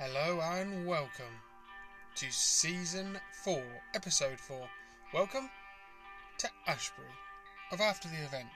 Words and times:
Hello 0.00 0.40
and 0.40 0.86
welcome 0.86 1.42
to 2.14 2.30
season 2.30 3.18
4, 3.42 3.60
episode 3.96 4.38
4. 4.38 4.56
Welcome 5.12 5.50
to 6.38 6.48
Ashbury 6.68 7.08
of 7.72 7.80
After 7.80 8.06
the 8.06 8.24
Event, 8.24 8.46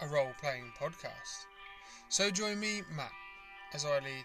a 0.00 0.08
role 0.08 0.32
playing 0.40 0.72
podcast. 0.76 1.46
So 2.08 2.32
join 2.32 2.58
me, 2.58 2.82
Matt, 2.96 3.12
as 3.74 3.84
I 3.84 4.00
lead 4.00 4.24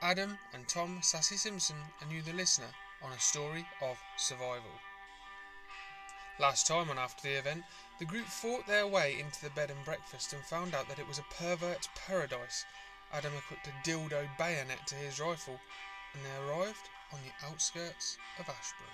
Adam 0.00 0.38
and 0.54 0.66
Tom 0.66 1.00
Sassy 1.02 1.36
Simpson 1.36 1.76
and 2.00 2.10
you, 2.10 2.22
the 2.22 2.32
listener, 2.32 2.72
on 3.04 3.12
a 3.12 3.20
story 3.20 3.66
of 3.82 3.98
survival. 4.16 4.80
Last 6.38 6.68
time 6.68 6.88
on 6.88 6.96
After 6.96 7.28
the 7.28 7.38
Event, 7.38 7.64
the 7.98 8.06
group 8.06 8.24
fought 8.24 8.66
their 8.66 8.86
way 8.86 9.20
into 9.20 9.42
the 9.42 9.50
bed 9.50 9.70
and 9.70 9.84
breakfast 9.84 10.32
and 10.32 10.42
found 10.42 10.74
out 10.74 10.88
that 10.88 10.98
it 10.98 11.06
was 11.06 11.18
a 11.18 11.34
pervert's 11.34 11.90
paradise 11.94 12.64
Adam 13.12 13.32
equipped 13.36 13.66
a 13.66 13.88
dildo 13.88 14.26
bayonet 14.38 14.86
to 14.86 14.94
his 14.94 15.18
rifle, 15.18 15.58
and 16.14 16.22
they 16.24 16.52
arrived 16.52 16.88
on 17.12 17.18
the 17.24 17.46
outskirts 17.46 18.16
of 18.38 18.48
Ashbury. 18.48 18.88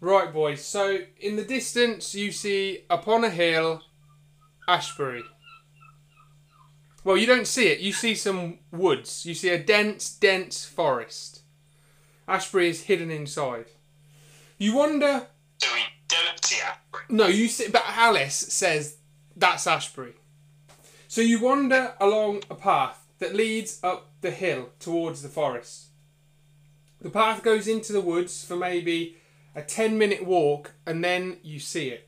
Right, 0.00 0.32
boys, 0.32 0.64
so 0.64 1.00
in 1.20 1.36
the 1.36 1.44
distance 1.44 2.14
you 2.14 2.32
see 2.32 2.84
upon 2.88 3.22
a 3.22 3.30
hill 3.30 3.82
Ashbury. 4.66 5.24
Well, 7.02 7.16
you 7.16 7.26
don't 7.26 7.46
see 7.46 7.66
it, 7.66 7.80
you 7.80 7.92
see 7.92 8.14
some 8.14 8.60
woods. 8.70 9.26
You 9.26 9.34
see 9.34 9.48
a 9.48 9.58
dense, 9.58 10.10
dense 10.10 10.64
forest. 10.64 11.42
Ashbury 12.28 12.68
is 12.68 12.84
hidden 12.84 13.10
inside. 13.10 13.66
You 14.60 14.76
wonder. 14.76 15.26
So 15.56 15.72
we 15.72 15.80
don't 16.06 16.44
see 16.44 16.60
Ashbury. 16.60 17.04
No, 17.08 17.28
you 17.28 17.48
see, 17.48 17.68
but 17.70 17.82
Alice 17.86 18.34
says 18.34 18.98
that's 19.34 19.66
Ashbury. 19.66 20.12
So 21.08 21.22
you 21.22 21.40
wander 21.40 21.94
along 21.98 22.42
a 22.50 22.54
path 22.54 23.06
that 23.20 23.34
leads 23.34 23.80
up 23.82 24.10
the 24.20 24.30
hill 24.30 24.68
towards 24.78 25.22
the 25.22 25.30
forest. 25.30 25.86
The 27.00 27.08
path 27.08 27.42
goes 27.42 27.66
into 27.66 27.94
the 27.94 28.02
woods 28.02 28.44
for 28.44 28.54
maybe 28.54 29.16
a 29.56 29.62
10 29.62 29.96
minute 29.96 30.26
walk 30.26 30.74
and 30.86 31.02
then 31.02 31.38
you 31.42 31.58
see 31.58 31.88
it. 31.88 32.06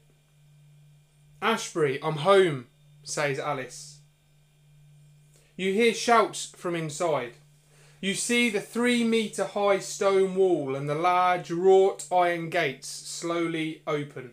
Ashbury, 1.40 1.98
I'm 2.02 2.18
home, 2.18 2.66
says 3.02 3.38
Alice. 3.38 4.00
You 5.56 5.72
hear 5.72 5.94
shouts 5.94 6.52
from 6.54 6.74
inside. 6.74 7.32
You 8.02 8.16
see 8.16 8.50
the 8.50 8.60
three 8.60 9.04
metre 9.04 9.44
high 9.44 9.78
stone 9.78 10.34
wall 10.34 10.74
and 10.74 10.90
the 10.90 10.94
large 10.96 11.52
wrought 11.52 12.04
iron 12.10 12.50
gates 12.50 12.88
slowly 12.88 13.80
open. 13.86 14.32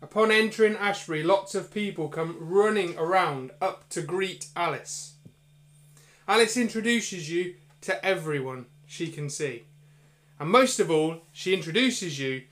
Upon 0.00 0.30
entering 0.30 0.76
Ashbury, 0.76 1.24
lots 1.24 1.56
of 1.56 1.74
people 1.74 2.08
come 2.08 2.36
running 2.38 2.96
around 2.96 3.50
up 3.60 3.88
to 3.88 4.02
greet 4.02 4.46
Alice. 4.54 5.14
Alice 6.28 6.56
introduces 6.56 7.28
you 7.28 7.56
to 7.80 8.02
everyone 8.06 8.66
she 8.86 9.08
can 9.08 9.28
see. 9.30 9.64
And 10.38 10.48
most 10.48 10.78
of 10.78 10.92
all, 10.92 11.22
she 11.32 11.54
introduces 11.54 12.20
you 12.20 12.42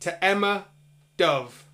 to 0.00 0.24
Emma 0.24 0.64
Dove. 1.18 1.66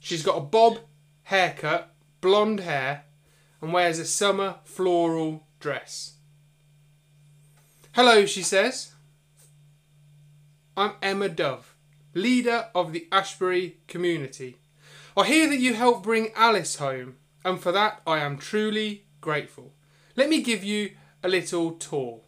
She's 0.00 0.24
got 0.24 0.38
a 0.38 0.40
bob 0.40 0.80
haircut, 1.22 1.94
blonde 2.20 2.58
hair, 2.58 3.04
and 3.62 3.72
wears 3.72 4.00
a 4.00 4.04
summer 4.04 4.56
floral 4.64 5.46
dress. 5.60 6.14
Hello, 7.96 8.26
she 8.26 8.42
says. 8.42 8.92
I'm 10.76 10.96
Emma 11.00 11.30
Dove, 11.30 11.74
leader 12.12 12.66
of 12.74 12.92
the 12.92 13.08
Ashbury 13.10 13.78
community. 13.88 14.58
I 15.16 15.24
hear 15.24 15.48
that 15.48 15.60
you 15.60 15.72
helped 15.72 16.02
bring 16.02 16.28
Alice 16.36 16.76
home, 16.76 17.16
and 17.42 17.58
for 17.58 17.72
that 17.72 18.02
I 18.06 18.18
am 18.18 18.36
truly 18.36 19.06
grateful. 19.22 19.72
Let 20.14 20.28
me 20.28 20.42
give 20.42 20.62
you 20.62 20.90
a 21.22 21.28
little 21.28 21.72
tour. 21.72 22.20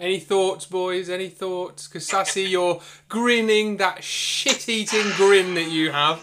Any 0.00 0.18
thoughts, 0.18 0.66
boys? 0.66 1.08
Any 1.08 1.28
thoughts? 1.28 1.86
Because 1.86 2.04
Sassy, 2.04 2.50
you're 2.50 2.80
grinning 3.08 3.76
that 3.76 4.02
shit 4.02 4.68
eating 4.68 5.08
grin 5.14 5.54
that 5.54 5.70
you 5.70 5.92
have. 5.92 6.18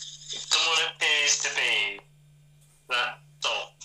Someone 0.00 0.78
appears 0.96 1.38
to 1.42 1.48
be 1.54 2.00
that 2.88 3.20
soft 3.38 3.80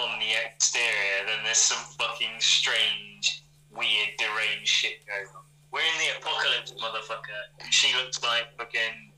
on 0.00 0.18
the 0.18 0.32
exterior, 0.46 1.26
then 1.26 1.44
there's 1.44 1.58
some 1.58 1.84
fucking 1.98 2.40
strange, 2.40 3.44
weird, 3.70 4.10
deranged 4.16 4.66
shit 4.66 5.04
going 5.06 5.28
on. 5.36 5.44
We're 5.72 5.80
in 5.80 5.98
the 6.00 6.16
apocalypse, 6.18 6.72
motherfucker. 6.72 7.42
And 7.59 7.59
she 7.72 7.94
looks 7.96 8.22
like 8.22 8.44
fucking. 8.58 9.12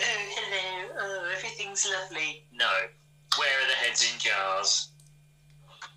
Oh, 0.00 0.04
hello. 0.04 0.94
Oh, 1.00 1.32
everything's 1.36 1.86
lovely. 1.88 2.46
No. 2.52 2.68
Where 3.38 3.48
are 3.48 3.66
the 3.68 3.74
heads 3.74 4.02
in 4.12 4.18
jars? 4.18 4.88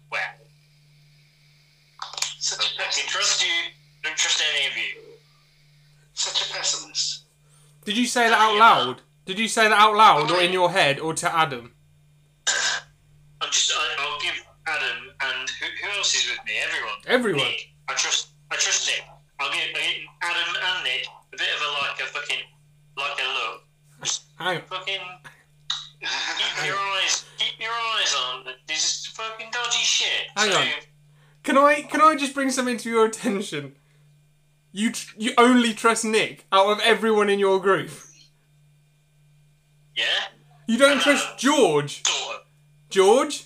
Where? 0.10 0.22
Such 2.40 2.60
I 2.60 2.64
a 2.64 2.68
can 2.78 2.86
pessimist. 2.86 3.10
trust 3.10 3.44
you. 3.44 3.56
Don't 4.04 4.18
trust 4.18 4.42
any 4.56 4.68
of 4.68 4.78
you. 4.78 5.02
Such 6.14 6.50
a 6.50 6.54
pessimist. 6.54 7.24
Did 7.86 7.98
you 7.98 8.06
say 8.08 8.30
that 8.30 8.40
out 8.40 8.58
loud? 8.58 9.02
Did 9.26 9.40
you 9.40 9.48
say 9.48 9.68
that 9.68 9.78
out 9.78 9.96
loud, 9.96 10.32
or 10.32 10.42
in 10.42 10.52
your 10.54 10.72
head, 10.72 11.00
or 11.00 11.14
to 11.14 11.36
Adam? 11.36 11.74
I'm 12.48 13.52
just. 13.52 13.72
I, 13.76 13.96
I'll 14.00 14.20
give 14.22 14.34
Adam 14.66 14.98
and 15.22 15.50
who, 15.50 15.66
who 15.84 15.98
else 15.98 16.16
is 16.16 16.30
with 16.30 16.40
me? 16.46 16.54
Everyone. 16.64 17.00
Everyone. 17.08 17.46
Nick. 17.46 17.70
I 17.88 17.94
trust. 17.94 18.30
I 18.52 18.56
trust 18.56 18.88
Nick. 18.88 19.06
I'll 19.40 19.52
give, 19.52 19.62
I'll 19.76 19.82
give 19.82 20.04
Adam 20.22 20.56
and 20.56 20.84
Nick 20.84 21.08
a 21.34 21.38
bit 21.38 21.48
of 21.56 21.62
a 21.62 21.70
like 21.82 22.00
a 22.02 22.06
fucking 22.12 22.44
like 22.98 23.20
a 23.20 23.28
look. 23.34 23.64
On. 24.40 24.62
fucking 24.62 25.00
keep 26.00 26.66
your 26.66 26.78
eyes 26.78 27.26
keep 27.38 27.60
your 27.60 27.72
eyes 27.72 28.16
on 28.16 28.46
this 28.68 28.86
is 28.86 29.06
fucking 29.08 29.50
dodgy 29.52 29.80
shit. 29.80 30.28
Hang 30.36 30.52
so, 30.52 30.58
on. 30.58 30.68
Can 31.44 31.58
I 31.58 31.82
can 31.82 32.02
I 32.02 32.16
just 32.16 32.34
bring 32.34 32.52
something 32.52 32.78
to 32.78 32.90
your 32.90 33.06
attention? 33.06 33.76
You 34.72 34.92
tr- 34.92 35.16
you 35.18 35.34
only 35.38 35.74
trust 35.74 36.06
Nick 36.06 36.46
out 36.52 36.68
of 36.68 36.80
everyone 36.82 37.30
in 37.30 37.40
your 37.40 37.60
group. 37.60 37.90
Yeah. 39.96 40.06
You 40.68 40.78
don't 40.78 41.00
uh, 41.00 41.02
trust 41.02 41.38
George. 41.38 42.04
George, 42.90 43.46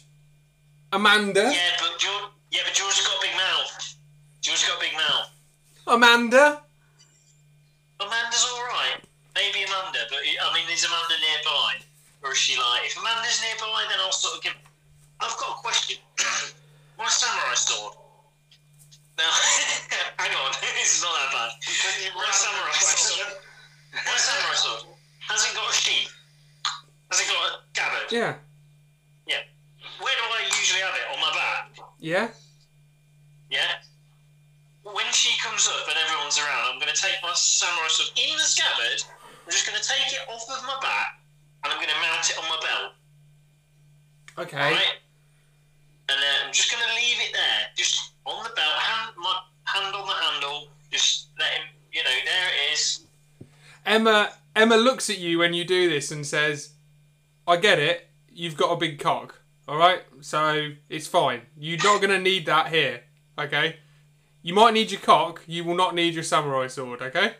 Amanda, 0.91 1.51
Yeah, 1.51 1.75
but 1.79 1.99
George. 1.99 2.31
Yeah, 2.51 2.61
but 2.65 2.73
George's 2.73 3.05
got 3.05 3.17
a 3.17 3.21
big 3.21 3.35
mouth. 3.35 3.95
George's 4.41 4.67
got 4.67 4.77
a 4.77 4.79
big 4.79 4.93
mouth. 4.93 5.29
Amanda. 5.87 6.61
Amanda's 7.99 8.45
all 8.53 8.63
right. 8.63 8.99
Maybe 9.35 9.63
Amanda, 9.63 9.99
but 10.09 10.19
I 10.19 10.53
mean, 10.53 10.63
is 10.71 10.85
Amanda 10.85 11.15
nearby, 11.19 11.73
or 12.23 12.31
is 12.31 12.39
she 12.39 12.55
like? 12.55 12.87
If 12.87 12.95
Amanda's 12.95 13.43
nearby, 13.43 13.83
then 13.91 13.99
I'll 13.99 14.15
sort 14.15 14.39
of 14.39 14.41
give. 14.43 14.55
I've 15.19 15.35
got 15.37 15.59
a 15.59 15.59
question. 15.59 15.99
My 16.97 17.07
samurai 17.07 17.55
sword. 17.55 17.99
Now, 19.19 19.29
hang 20.17 20.33
on, 20.33 20.51
this 20.79 20.97
is 20.97 21.03
not 21.03 21.13
that 21.13 21.29
bad. 21.35 21.51
My 22.15 22.31
samurai 22.31 22.73
sword. 22.79 23.37
My 23.93 24.17
samurai 24.17 24.55
sword. 24.55 24.81
Has 25.27 25.43
it 25.45 25.53
got 25.53 25.69
a 25.69 25.75
sheath? 25.75 26.11
Has 27.11 27.19
it 27.21 27.27
got 27.27 27.41
a 27.43 27.51
scabbard? 27.75 28.09
Yeah. 28.09 28.33
Yeah. 29.27 29.43
Where 30.01 30.15
do 30.15 30.25
I 30.33 30.41
usually 30.47 30.81
have 30.81 30.95
it? 30.95 31.05
On 31.13 31.19
my 31.21 31.31
back. 31.35 31.77
Yeah. 31.99 32.27
Yeah. 33.51 33.83
When 34.83 35.07
she 35.13 35.31
comes 35.39 35.69
up 35.69 35.87
and 35.87 35.95
everyone's 36.07 36.39
around, 36.39 36.73
I'm 36.73 36.79
going 36.79 36.91
to 36.91 36.99
take 36.99 37.15
my 37.21 37.31
samurai 37.35 37.87
sword 37.87 38.09
in 38.17 38.35
the 38.35 38.43
scabbard. 38.43 38.99
I'm 39.45 39.51
just 39.51 39.67
going 39.67 39.79
to 39.79 39.85
take 39.85 40.11
it 40.11 40.25
off 40.27 40.49
of 40.49 40.63
my 40.65 40.79
back 40.81 41.22
and 41.63 41.73
I'm 41.73 41.77
going 41.79 41.89
to 41.89 42.01
mount 42.01 42.29
it 42.29 42.37
on 42.37 42.45
my 42.49 42.59
belt. 42.61 44.47
Okay. 44.47 44.57
Right? 44.57 44.95
And 46.09 46.17
then 46.19 46.35
I'm 46.45 46.53
just 46.53 46.71
going 46.71 46.83
to 46.83 46.95
leave 46.95 47.17
it 47.19 47.33
there, 47.33 47.67
just 47.75 48.11
on 48.25 48.43
the 48.43 48.49
belt, 48.49 48.75
hand, 48.79 49.15
my 49.17 49.39
hand 49.65 49.95
on 49.95 50.07
the 50.07 50.13
handle. 50.13 50.67
Just 50.91 51.29
let 51.39 51.49
him, 51.51 51.67
you 51.91 52.03
know, 52.03 52.09
there 52.25 52.47
it 52.47 52.73
is. 52.73 53.01
Emma 53.85 54.31
Emma 54.55 54.75
looks 54.75 55.09
at 55.09 55.17
you 55.17 55.39
when 55.39 55.53
you 55.53 55.65
do 55.65 55.89
this 55.89 56.11
and 56.11 56.25
says, 56.25 56.73
"I 57.47 57.57
get 57.57 57.79
it. 57.79 58.07
You've 58.31 58.55
got 58.55 58.71
a 58.71 58.77
big 58.77 58.99
cock. 58.99 59.41
All 59.67 59.77
right, 59.77 60.03
so 60.21 60.71
it's 60.89 61.07
fine. 61.07 61.41
You're 61.57 61.83
not 61.83 62.01
gonna 62.01 62.19
need 62.19 62.45
that 62.45 62.67
here. 62.67 63.03
Okay. 63.37 63.77
You 64.41 64.53
might 64.53 64.73
need 64.73 64.91
your 64.91 65.01
cock. 65.01 65.41
You 65.47 65.63
will 65.63 65.75
not 65.75 65.95
need 65.95 66.13
your 66.13 66.23
samurai 66.23 66.67
sword. 66.67 67.01
Okay." 67.01 67.35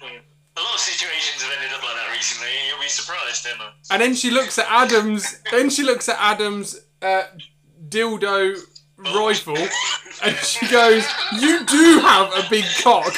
Hmm. 0.00 0.18
A 0.56 0.60
lot 0.60 0.74
of 0.74 0.80
situations 0.80 1.42
have 1.42 1.52
ended 1.52 1.72
up 1.72 1.82
like 1.82 1.96
that 1.96 2.09
recently. 2.20 2.48
You'll 2.68 2.80
be 2.80 2.88
surprised, 2.88 3.46
Emma. 3.52 3.72
And 3.90 4.02
then 4.02 4.14
she 4.14 4.30
looks 4.30 4.58
at 4.58 4.66
Adam's. 4.68 5.40
then 5.50 5.70
she 5.70 5.82
looks 5.82 6.08
at 6.08 6.16
Adam's 6.18 6.80
uh, 7.02 7.22
dildo 7.88 8.56
rifle, 8.98 9.56
and 10.24 10.36
she 10.36 10.66
goes, 10.68 11.06
"You 11.38 11.64
do 11.64 12.00
have 12.00 12.32
a 12.34 12.48
big 12.50 12.64
cock." 12.82 13.14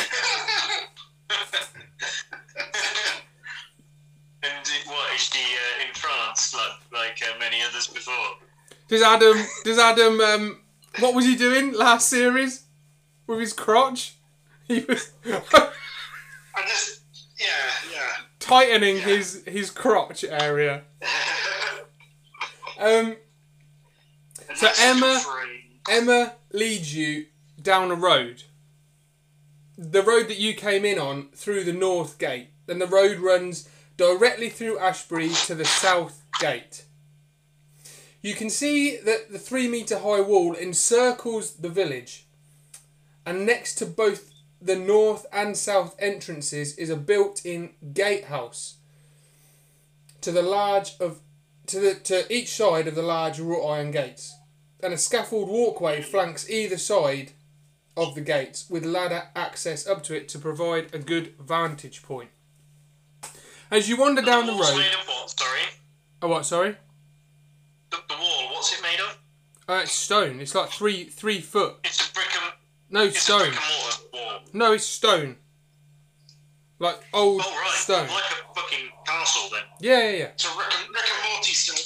And 4.44 4.66
what 4.86 5.14
is 5.14 5.20
she 5.20 5.38
uh, 5.38 5.86
in 5.86 5.94
France, 5.94 6.54
like 6.54 6.92
like 6.92 7.22
uh, 7.22 7.38
many 7.38 7.62
others 7.62 7.86
before? 7.86 8.14
Does 8.88 9.02
Adam? 9.02 9.36
Does 9.64 9.78
Adam? 9.78 10.20
Um, 10.20 10.60
what 10.98 11.14
was 11.14 11.24
he 11.24 11.36
doing 11.36 11.72
last 11.72 12.08
series? 12.08 12.64
with 13.26 13.40
his 13.40 13.52
crotch. 13.52 14.16
He 14.68 14.80
was 14.88 15.12
I 15.24 16.62
just, 16.66 17.00
yeah, 17.38 17.81
tightening 18.52 18.98
his 18.98 19.42
his 19.46 19.70
crotch 19.70 20.24
area. 20.24 20.82
Um, 22.78 23.16
And 24.48 24.58
So 24.58 24.68
Emma- 24.78 25.24
Emma 25.88 26.34
leads 26.52 26.94
you 26.94 27.26
down 27.60 27.90
a 27.90 27.94
road. 27.94 28.42
The 29.78 30.02
road 30.02 30.28
that 30.28 30.38
you 30.38 30.52
came 30.54 30.84
in 30.84 30.98
on 30.98 31.30
through 31.34 31.64
the 31.64 31.72
north 31.72 32.18
gate. 32.18 32.48
Then 32.66 32.78
the 32.78 32.86
road 32.86 33.18
runs 33.18 33.68
directly 33.96 34.50
through 34.50 34.78
Ashbury 34.78 35.30
to 35.46 35.54
the 35.54 35.64
south 35.64 36.22
gate. 36.38 36.84
You 38.20 38.34
can 38.34 38.50
see 38.50 38.98
that 38.98 39.32
the 39.32 39.38
three 39.38 39.68
metre 39.68 39.98
high 39.98 40.20
wall 40.20 40.54
encircles 40.54 41.54
the 41.54 41.70
village. 41.70 42.26
And 43.24 43.46
next 43.46 43.76
to 43.76 43.86
both 43.86 44.31
the 44.64 44.76
north 44.76 45.26
and 45.32 45.56
south 45.56 45.96
entrances 45.98 46.76
is 46.76 46.88
a 46.88 46.96
built 46.96 47.44
in 47.44 47.70
gatehouse 47.92 48.76
to 50.20 50.30
the 50.30 50.42
large 50.42 50.94
of 51.00 51.20
to 51.66 51.80
the 51.80 51.94
to 51.94 52.32
each 52.32 52.54
side 52.54 52.86
of 52.86 52.94
the 52.94 53.02
large 53.02 53.40
wrought 53.40 53.68
iron 53.68 53.90
gates 53.90 54.34
and 54.82 54.92
a 54.92 54.98
scaffold 54.98 55.48
walkway 55.48 56.00
flanks 56.00 56.48
either 56.48 56.78
side 56.78 57.32
of 57.96 58.14
the 58.14 58.20
gates 58.20 58.70
with 58.70 58.84
ladder 58.84 59.24
access 59.34 59.86
up 59.86 60.02
to 60.04 60.14
it 60.14 60.28
to 60.28 60.38
provide 60.38 60.94
a 60.94 60.98
good 60.98 61.34
vantage 61.40 62.02
point. 62.02 62.30
As 63.70 63.88
you 63.88 63.96
wander 63.96 64.22
down 64.22 64.46
the 64.46 64.52
road, 64.52 64.76
made 64.76 64.92
of 64.92 65.06
what? 65.08 65.30
Sorry. 65.30 65.60
oh 66.22 66.28
what? 66.28 66.46
Sorry, 66.46 66.76
The, 67.90 67.98
the 68.08 68.14
wall. 68.14 68.52
What's 68.52 68.72
it 68.72 68.82
made 68.82 69.00
of? 69.00 69.18
uh, 69.68 69.80
it's 69.82 69.92
stone. 69.92 70.40
It's 70.40 70.54
like 70.54 70.70
three 70.70 71.04
three 71.04 71.40
foot. 71.40 71.76
It's 71.84 72.08
a 72.08 72.12
brick 72.12 72.26
and 72.42 72.52
No 72.90 73.04
it's 73.04 73.20
stone. 73.20 73.52
No, 74.52 74.72
it's 74.72 74.84
stone. 74.86 75.36
Like 76.78 76.98
old 77.12 77.42
Oh 77.44 77.50
right. 77.50 77.70
stone. 77.74 78.08
Like 78.08 78.24
a 78.24 78.54
fucking 78.60 78.88
castle 79.06 79.48
then. 79.52 79.62
Yeah, 79.80 80.02
yeah, 80.10 80.16
yeah. 80.16 80.28
So 80.36 80.48
Rick 80.58 80.66
and, 80.80 80.88
Rick 80.94 81.04
and 81.14 81.32
Morty 81.32 81.52
still. 81.52 81.76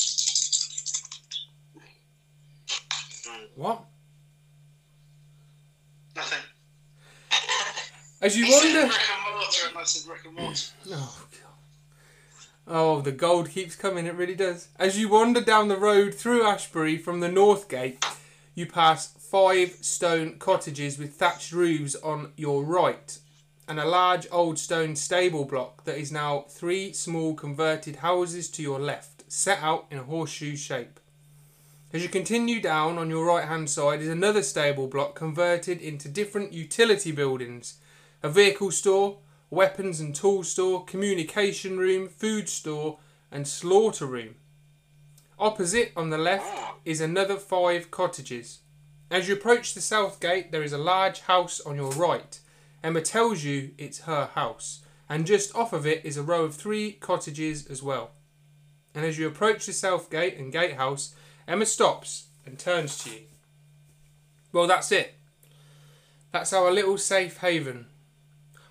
Hmm. 3.27 3.45
What? 3.55 3.85
Nothing. 6.17 6.39
As 8.23 8.37
you 8.39 8.47
He 8.47 8.53
said 8.53 8.65
wander. 8.75 8.89
Rick 8.89 9.01
and 9.13 9.35
Morty, 9.35 9.59
and 9.69 9.79
I 9.79 9.83
said 9.85 10.11
Rick 10.11 10.25
and 10.25 10.35
Morty. 10.35 10.63
Oh, 10.91 11.27
God. 11.31 11.43
Oh, 12.69 13.01
the 13.01 13.13
gold 13.13 13.51
keeps 13.51 13.77
coming, 13.77 14.07
it 14.07 14.15
really 14.15 14.35
does. 14.35 14.69
As 14.77 14.99
you 14.99 15.09
wander 15.09 15.41
down 15.41 15.69
the 15.69 15.77
road 15.77 16.15
through 16.15 16.45
Ashbury 16.45 16.97
from 16.99 17.21
the 17.21 17.29
north 17.29 17.69
gate, 17.69 18.05
you 18.57 18.67
pass 18.67 19.07
five 19.31 19.79
stone 19.81 20.39
cottages 20.39 20.99
with 20.99 21.15
thatched 21.15 21.53
roofs 21.53 21.97
on 21.97 22.33
your 22.37 22.63
right, 22.65 23.19
and 23.67 23.81
a 23.81 23.85
large 23.85 24.27
old 24.31 24.59
stone 24.59 24.95
stable 24.95 25.45
block 25.45 25.85
that 25.85 25.99
is 25.99 26.13
now 26.13 26.45
three 26.49 26.93
small 26.93 27.35
converted 27.35 27.97
houses 27.97 28.49
to 28.51 28.63
your 28.63 28.79
left, 28.79 29.25
set 29.31 29.61
out 29.61 29.87
in 29.91 29.99
a 29.99 30.05
horseshoe 30.05 30.55
shape. 30.55 31.01
As 31.93 32.03
you 32.03 32.09
continue 32.09 32.61
down 32.61 32.99
on 32.99 33.11
your 33.11 33.25
right 33.25 33.47
hand 33.47 33.69
side 33.69 34.01
is 34.01 34.09
another 34.09 34.43
stable 34.43 34.87
block 34.87 35.15
converted 35.15 35.81
into 35.81 36.09
different 36.09 36.53
utility 36.53 37.11
buildings 37.11 37.79
a 38.23 38.29
vehicle 38.29 38.71
store, 38.71 39.19
weapons 39.51 40.01
and 40.01 40.15
tool 40.15 40.43
store, 40.43 40.85
communication 40.85 41.79
room, 41.79 42.09
food 42.09 42.49
store, 42.49 42.99
and 43.31 43.47
slaughter 43.47 44.07
room. 44.07 44.37
Opposite 45.39 45.93
on 45.97 46.11
the 46.11 46.19
left 46.19 46.59
is 46.85 47.01
another 47.01 47.37
five 47.37 47.91
cottages. 47.91 48.61
As 49.11 49.29
you 49.29 49.35
approach 49.35 49.75
the 49.75 49.81
south 49.81 50.21
gate, 50.21 50.51
there 50.51 50.65
is 50.65 50.73
a 50.73 50.79
large 50.79 51.21
house 51.21 51.61
on 51.61 51.77
your 51.77 51.93
right. 51.93 52.41
Emma 52.83 53.01
tells 53.01 53.45
you 53.45 53.71
it's 53.79 54.01
her 54.01 54.27
house, 54.35 54.81
and 55.09 55.27
just 55.27 55.55
off 55.55 55.73
of 55.73 55.87
it 55.87 56.05
is 56.05 56.17
a 56.17 56.23
row 56.23 56.45
of 56.45 56.57
three 56.57 56.93
cottages 56.93 57.67
as 57.67 57.83
well. 57.83 58.11
And 58.95 59.05
as 59.05 59.17
you 59.19 59.29
approach 59.29 59.67
the 59.67 59.73
south 59.73 60.11
gate 60.11 60.37
and 60.37 60.53
gatehouse, 60.53 61.15
Emma 61.47 61.67
stops 61.67 62.27
and 62.45 62.59
turns 62.59 62.99
to 63.05 63.11
you. 63.11 63.21
Well, 64.53 64.67
that's 64.67 64.91
it. 64.91 65.15
That's 66.33 66.53
our 66.53 66.73
little 66.73 66.99
safe 66.99 67.39
haven. 67.39 67.87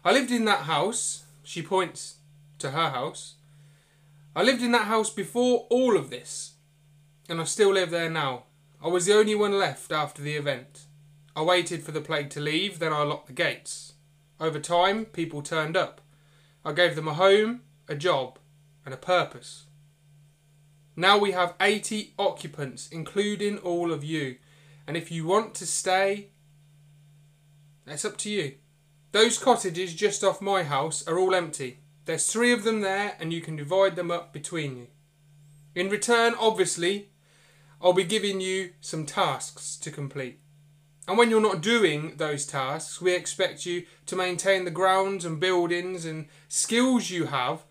I 0.04 0.12
lived 0.12 0.32
in 0.32 0.46
that 0.46 0.62
house. 0.62 1.24
She 1.44 1.62
points 1.62 2.16
to 2.60 2.72
her 2.72 2.90
house. 2.90 3.36
I 4.36 4.44
lived 4.44 4.62
in 4.62 4.72
that 4.72 4.88
house 4.88 5.10
before 5.10 5.66
all 5.70 5.96
of 5.96 6.10
this, 6.10 6.56
and 7.30 7.40
I 7.40 7.46
still 7.46 7.72
live 7.72 7.92
there 7.92 8.10
now. 8.10 8.44
I 8.86 8.90
was 8.90 9.08
the 9.08 9.16
only 9.16 9.34
one 9.34 9.58
left 9.58 9.92
after 9.92 10.22
the 10.22 10.36
event. 10.36 10.86
I 11.36 11.42
waited 11.42 11.82
for 11.82 11.92
the 11.92 12.02
plague 12.02 12.30
to 12.30 12.40
leave, 12.40 12.78
then 12.78 12.94
I 12.94 13.02
locked 13.02 13.26
the 13.26 13.34
gates. 13.34 13.94
Over 14.40 14.60
time, 14.60 15.06
people 15.06 15.42
turned 15.42 15.76
up. 15.76 16.02
I 16.64 16.72
gave 16.72 16.96
them 16.96 17.08
a 17.08 17.16
home, 17.16 17.62
a 17.88 17.96
job, 17.96 18.38
and 18.86 18.94
a 18.94 18.98
purpose. 18.98 19.66
Now 20.96 21.18
we 21.18 21.32
have 21.32 21.56
80 21.60 22.14
occupants, 22.20 22.88
including 22.88 23.58
all 23.58 23.92
of 23.92 24.04
you. 24.04 24.36
And 24.86 24.96
if 24.96 25.12
you 25.12 25.26
want 25.26 25.56
to 25.56 25.66
stay, 25.66 26.30
that's 27.86 28.06
up 28.06 28.18
to 28.18 28.30
you. 28.30 28.54
Those 29.14 29.40
cottages 29.40 29.96
just 29.96 30.24
off 30.24 30.42
my 30.42 30.62
house 30.62 31.08
are 31.08 31.18
all 31.18 31.34
empty. 31.34 31.80
There's 32.06 32.32
three 32.32 32.54
of 32.54 32.64
them 32.64 32.82
there, 32.82 33.16
and 33.20 33.34
you 33.34 33.42
can 33.42 33.56
divide 33.56 33.96
them 33.96 34.12
up 34.12 34.32
between 34.32 34.78
you. 34.78 34.88
In 35.74 35.90
return, 35.90 36.36
obviously, 36.40 37.10
I'll 37.82 37.94
be 37.94 38.04
giving 38.04 38.42
you 38.42 38.72
some 38.82 39.06
tasks 39.06 39.76
to 39.78 39.92
complete. 39.92 40.40
And 41.08 41.18
when 41.18 41.30
you're 41.30 41.42
not 41.42 41.62
doing 41.62 42.18
those 42.18 42.46
tasks, 42.46 43.00
we 43.00 43.14
expect 43.14 43.66
you 43.66 43.86
to 44.08 44.16
maintain 44.16 44.66
the 44.66 44.72
grounds 44.72 45.24
and 45.24 45.40
buildings 45.40 46.06
and 46.06 46.28
skills 46.48 47.10
you 47.10 47.26
have 47.26 47.62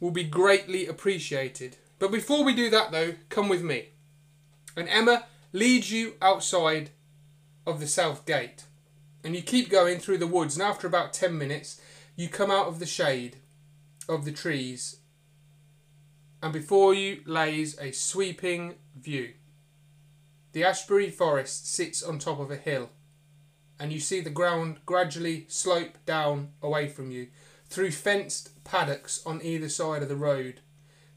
will 0.00 0.10
be 0.10 0.24
greatly 0.24 0.86
appreciated. 0.86 1.76
But 1.98 2.10
before 2.10 2.44
we 2.44 2.54
do 2.54 2.70
that, 2.70 2.90
though, 2.90 3.14
come 3.28 3.48
with 3.48 3.62
me. 3.62 3.90
And 4.76 4.88
Emma 4.88 5.26
leads 5.52 5.92
you 5.92 6.14
outside 6.20 6.90
of 7.66 7.80
the 7.80 7.86
south 7.86 8.26
gate. 8.26 8.64
And 9.24 9.34
you 9.34 9.42
keep 9.42 9.68
going 9.68 9.98
through 9.98 10.18
the 10.18 10.26
woods, 10.26 10.56
and 10.56 10.62
after 10.62 10.86
about 10.86 11.12
10 11.12 11.36
minutes, 11.36 11.80
you 12.16 12.28
come 12.28 12.50
out 12.50 12.66
of 12.66 12.78
the 12.78 12.86
shade 12.86 13.36
of 14.08 14.24
the 14.24 14.32
trees. 14.32 14.96
And 16.42 16.52
before 16.52 16.94
you 16.94 17.20
lays 17.26 17.78
a 17.78 17.90
sweeping 17.90 18.76
view. 19.02 19.34
The 20.52 20.64
Ashbury 20.64 21.10
Forest 21.10 21.72
sits 21.72 22.02
on 22.02 22.18
top 22.18 22.40
of 22.40 22.50
a 22.50 22.56
hill, 22.56 22.90
and 23.78 23.92
you 23.92 24.00
see 24.00 24.20
the 24.20 24.30
ground 24.30 24.78
gradually 24.86 25.46
slope 25.48 25.98
down 26.06 26.50
away 26.62 26.88
from 26.88 27.10
you 27.10 27.28
through 27.68 27.92
fenced 27.92 28.64
paddocks 28.64 29.24
on 29.26 29.42
either 29.42 29.68
side 29.68 30.02
of 30.02 30.08
the 30.08 30.16
road. 30.16 30.60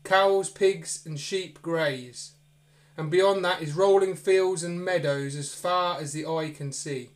Cows, 0.04 0.50
pigs, 0.50 1.04
and 1.06 1.20
sheep 1.20 1.62
graze, 1.62 2.34
and 2.98 3.10
beyond 3.10 3.44
that 3.46 3.62
is 3.62 3.74
rolling 3.74 4.16
fields 4.16 4.64
and 4.64 4.84
meadows 4.84 5.36
as 5.36 5.54
far 5.54 6.00
as 6.00 6.14
the 6.14 6.26
eye 6.26 6.52
can 6.56 6.72
see. 6.72 7.12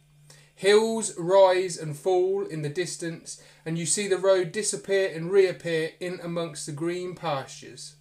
Hills 0.56 1.14
rise 1.18 1.78
and 1.78 1.98
fall 1.98 2.46
in 2.46 2.62
the 2.62 2.70
distance, 2.70 3.42
and 3.66 3.78
you 3.78 3.86
see 3.86 4.08
the 4.08 4.18
road 4.18 4.54
disappear 4.54 5.12
and 5.14 5.30
reappear 5.30 5.92
in 6.00 6.20
amongst 6.24 6.66
the 6.66 6.72
green 6.72 7.14
pastures. 7.14 7.96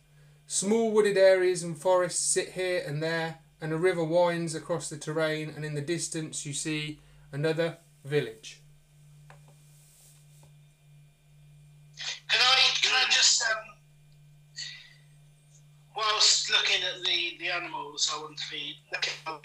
Small 0.47 0.93
wooded 0.93 1.17
areas 1.17 1.63
and 1.63 1.77
forests 1.77 2.25
sit 2.25 2.51
here 2.51 2.83
and 2.87 3.03
there, 3.03 3.39
and 3.61 3.73
a 3.73 3.77
river 3.77 4.05
winds 4.05 4.55
across 4.55 4.89
the 4.89 4.97
terrain, 4.97 5.51
and 5.55 5.65
in 5.65 5.75
the 5.75 5.81
distance 5.81 6.45
you 6.45 6.53
see 6.53 7.01
another 7.33 7.79
village. 8.05 8.63
Can 12.29 12.41
I, 12.41 12.57
can 12.83 12.93
I 12.95 13.05
just, 13.11 13.43
um, 13.43 14.59
whilst 15.97 16.51
looking 16.51 16.83
at 16.83 17.03
the, 17.05 17.37
the 17.41 17.51
animals, 17.51 18.11
I 18.15 18.19
want 18.21 18.37
to 18.37 18.45
be 18.51 18.77
looking 18.93 19.15
at 19.27 19.41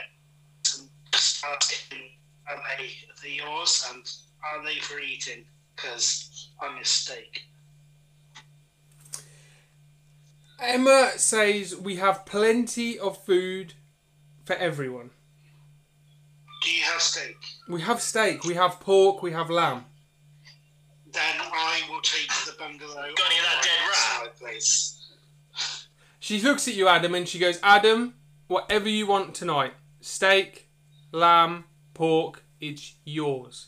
and 0.77 0.89
just 1.11 1.43
asking, 1.45 1.99
are 2.47 2.61
they, 2.77 2.89
they 3.23 3.35
yours 3.35 3.85
and 3.91 4.03
are 4.43 4.63
they 4.65 4.79
for 4.79 4.99
eating? 4.99 5.45
Because 5.75 6.49
I'm. 6.61 6.77
Emma 10.61 11.11
says 11.15 11.75
we 11.75 11.95
have 11.97 12.25
plenty 12.25 12.99
of 12.99 13.23
food 13.23 13.73
for 14.43 14.55
everyone. 14.55 15.11
Do 16.63 16.71
you 16.71 16.83
have 16.83 17.01
steak? 17.01 17.37
We 17.67 17.81
have 17.81 18.01
steak, 18.01 18.43
we 18.43 18.55
have 18.55 18.79
pork, 18.79 19.23
we 19.23 19.31
have 19.31 19.49
lamb. 19.49 19.85
Then 21.11 21.35
I 21.39 21.81
will 21.89 22.01
take 22.01 22.29
the 22.45 22.53
bungalow. 22.59 22.95
Got 22.95 23.25
any 23.27 23.39
of 23.39 23.45
that 23.45 23.63
dead 23.63 24.25
rat? 24.25 24.35
Please. 24.37 24.95
She 26.19 26.41
looks 26.41 26.67
at 26.67 26.75
you, 26.75 26.87
Adam, 26.87 27.15
and 27.15 27.27
she 27.27 27.39
goes, 27.39 27.59
Adam, 27.63 28.15
whatever 28.47 28.89
you 28.89 29.07
want 29.07 29.33
tonight 29.33 29.73
steak, 30.01 30.69
lamb, 31.11 31.65
pork, 31.93 32.43
it's 32.59 32.95
yours. 33.05 33.67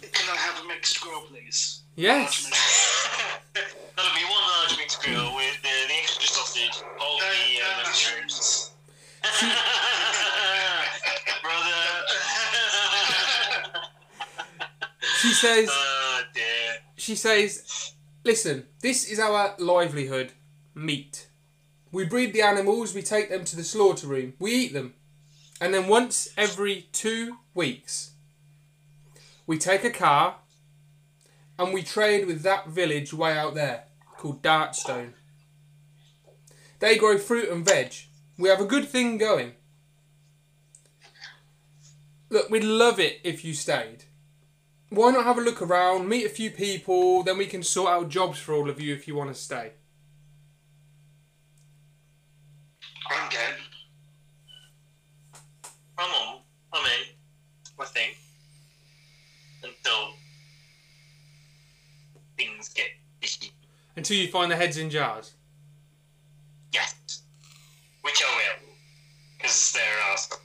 Can 0.00 0.30
I 0.30 0.36
have 0.36 0.64
a 0.64 0.68
mixed 0.68 1.00
grill, 1.00 1.22
please? 1.22 1.82
Yes. 1.96 2.50
There'll 4.04 4.18
be 4.18 4.24
one 4.24 4.42
large 4.42 4.76
grill 4.98 5.34
with 5.34 5.58
uh, 5.64 5.68
the 5.88 5.94
extra 6.02 6.28
sausage, 6.28 6.82
all 7.00 7.18
the 7.18 7.24
uh, 7.24 7.84
mushrooms. 7.86 8.72
Brother. 11.42 11.80
she 15.22 15.28
says. 15.28 15.70
Oh 15.72 16.22
dear. 16.34 16.82
She 16.96 17.16
says, 17.16 17.94
"Listen, 18.24 18.66
this 18.80 19.08
is 19.08 19.18
our 19.18 19.54
livelihood, 19.58 20.32
meat. 20.74 21.26
We 21.90 22.04
breed 22.04 22.34
the 22.34 22.42
animals, 22.42 22.94
we 22.94 23.00
take 23.00 23.30
them 23.30 23.44
to 23.46 23.56
the 23.56 23.64
slaughter 23.64 24.06
room, 24.06 24.34
we 24.38 24.52
eat 24.52 24.74
them, 24.74 24.92
and 25.62 25.72
then 25.72 25.88
once 25.88 26.28
every 26.36 26.88
two 26.92 27.38
weeks, 27.54 28.10
we 29.46 29.56
take 29.56 29.82
a 29.82 29.90
car." 29.90 30.36
And 31.56 31.72
we 31.72 31.84
trade 31.84 32.26
with 32.26 32.42
that 32.42 32.66
village 32.66 33.14
way 33.14 33.38
out 33.38 33.54
there 33.54 33.84
called 34.16 34.42
Dartstone. 34.42 35.12
They 36.80 36.96
grow 36.96 37.18
fruit 37.18 37.48
and 37.48 37.64
veg. 37.64 37.94
We 38.38 38.48
have 38.48 38.60
a 38.60 38.66
good 38.66 38.88
thing 38.88 39.18
going. 39.18 39.52
Look, 42.30 42.50
we'd 42.50 42.64
love 42.64 42.98
it 42.98 43.20
if 43.22 43.44
you 43.44 43.54
stayed 43.54 44.04
why 44.94 45.10
not 45.10 45.24
have 45.24 45.38
a 45.38 45.40
look 45.40 45.60
around, 45.60 46.08
meet 46.08 46.24
a 46.24 46.28
few 46.28 46.50
people, 46.50 47.22
then 47.22 47.38
we 47.38 47.46
can 47.46 47.62
sort 47.62 47.90
out 47.90 48.08
jobs 48.08 48.38
for 48.38 48.54
all 48.54 48.70
of 48.70 48.80
you 48.80 48.94
if 48.94 49.08
you 49.08 49.14
want 49.14 49.34
to 49.34 49.34
stay. 49.34 49.72
I'm 53.10 53.28
game. 53.28 53.40
I'm 55.98 56.10
on. 56.10 56.40
I'm 56.72 56.84
in. 56.84 57.80
I 57.80 57.84
think. 57.86 58.16
Until 59.62 60.14
things 62.36 62.68
get 62.70 62.88
fishy. 63.20 63.52
Until 63.96 64.16
you 64.16 64.28
find 64.28 64.50
the 64.50 64.56
heads 64.56 64.76
in 64.76 64.90
jars. 64.90 65.34
Yes. 66.72 67.22
Which 68.02 68.22
I 68.26 68.36
will. 68.36 68.74
Because 69.36 69.72
they're 69.72 69.82
awesome. 70.12 70.38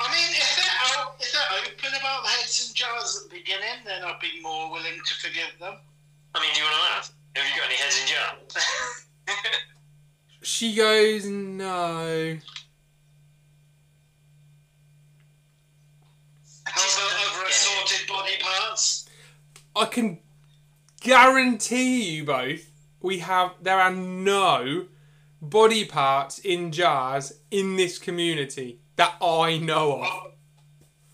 I 0.00 0.06
mean, 0.10 0.30
if 0.30 0.56
they're 0.56 0.98
out, 0.98 1.16
if 1.20 1.32
they're 1.32 1.58
open 1.62 1.98
about 2.00 2.22
the 2.22 2.28
heads 2.30 2.66
and 2.66 2.74
jars 2.74 3.22
at 3.22 3.30
the 3.30 3.36
beginning, 3.36 3.84
then 3.84 4.02
I'd 4.04 4.20
be 4.20 4.40
more 4.42 4.70
willing 4.70 4.98
to 5.04 5.14
forgive 5.14 5.58
them. 5.60 5.74
I 6.34 6.40
mean, 6.40 6.50
do 6.54 6.60
you 6.60 6.66
want 6.66 6.76
to 6.76 6.82
laugh? 6.82 7.12
Have 7.36 7.44
you 7.46 7.60
got 7.60 7.66
any 7.66 7.76
heads 7.76 8.00
in 8.00 8.08
jars? 8.08 9.06
She 10.42 10.74
goes, 10.74 11.24
no. 11.24 12.36
How 16.64 16.82
about 16.82 17.12
other 17.28 17.48
assorted 17.48 18.08
body 18.08 18.32
parts? 18.40 19.08
I 19.76 19.84
can 19.84 20.18
guarantee 21.02 22.16
you 22.16 22.24
both, 22.24 22.70
we 23.00 23.18
have, 23.18 23.54
there 23.60 23.80
are 23.80 23.92
no 23.92 24.86
body 25.40 25.84
parts 25.84 26.38
in 26.38 26.70
jars 26.72 27.32
in 27.50 27.76
this 27.76 27.98
community 27.98 28.80
that 28.96 29.16
I 29.20 29.58
know 29.58 29.94
of. 29.94 30.00
What, 30.00 30.36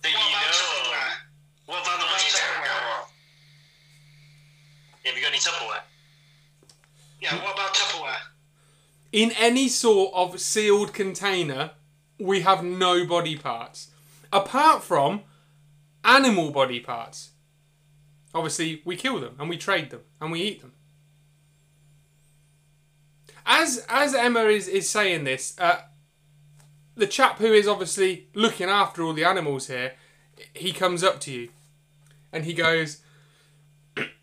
that 0.02 0.09
you 0.11 0.16
about 0.16 0.33
know. 0.33 0.49
Tupperware? 0.52 1.12
What 1.66 1.83
about 1.83 1.99
the 1.99 2.07
ones 2.07 2.25
you 2.25 2.33
about 2.37 2.54
don't 2.54 2.64
know 2.64 3.02
of? 3.02 3.12
Have 5.04 5.16
you 5.16 5.23
got 5.23 5.30
any 5.30 5.38
Tupperware? 5.38 5.83
Yeah, 7.21 7.45
what 7.45 7.54
about 7.54 7.75
Tupperware? 7.75 8.16
In 9.12 9.33
any 9.33 9.68
sort 9.68 10.12
of 10.14 10.40
sealed 10.40 10.92
container, 10.92 11.71
we 12.18 12.40
have 12.40 12.62
no 12.62 13.07
body 13.07 13.37
parts. 13.37 13.88
Apart 14.33 14.83
from 14.83 15.23
animal 16.04 16.50
body 16.50 16.80
parts. 16.80 17.30
Obviously, 18.35 18.83
we 18.85 18.97
kill 18.97 19.21
them 19.21 19.37
and 19.39 19.49
we 19.49 19.57
trade 19.57 19.91
them 19.91 20.01
and 20.21 20.31
we 20.31 20.41
eat 20.41 20.61
them. 20.61 20.73
As 23.47 23.85
as 23.89 24.15
Emma 24.15 24.45
is, 24.45 24.69
is 24.69 24.89
saying 24.89 25.25
this, 25.25 25.59
uh, 25.59 25.81
the 26.95 27.07
chap 27.07 27.39
who 27.39 27.53
is 27.53 27.67
obviously 27.67 28.29
looking 28.35 28.69
after 28.69 29.03
all 29.03 29.15
the 29.15 29.25
animals 29.25 29.69
here, 29.69 29.95
he 30.53 30.73
comes 30.73 31.03
up 31.03 31.21
to 31.21 31.31
you 31.31 31.49
and 32.33 32.45
he 32.45 32.53
goes, 32.53 33.01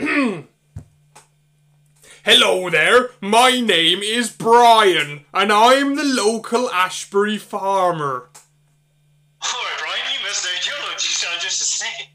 Hello 2.23 2.69
there, 2.69 3.09
my 3.19 3.59
name 3.59 3.99
is 4.01 4.29
Brian 4.31 5.25
and 5.33 5.51
I'm 5.51 5.95
the 5.95 6.03
local 6.03 6.69
Ashbury 6.69 7.37
farmer. 7.37 8.29
Alright, 9.43 9.79
Brian, 9.79 10.13
you 10.13 10.19
know 10.23 10.33
George. 10.61 11.03
You 11.03 11.15
sound 11.15 11.41
just 11.41 11.59
the 11.59 11.65
same. 11.65 12.14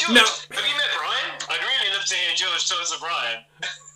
George, 0.00 0.16
No. 0.16 0.24
have 0.24 0.64
you 0.66 0.76
met 0.80 0.90
Brian? 0.96 1.30
I'd 1.50 1.60
really 1.60 1.90
love 1.92 2.06
to 2.08 2.14
hear 2.14 2.32
George 2.34 2.62
talk 2.68 2.80
to 2.88 2.98
Brian. 3.00 3.40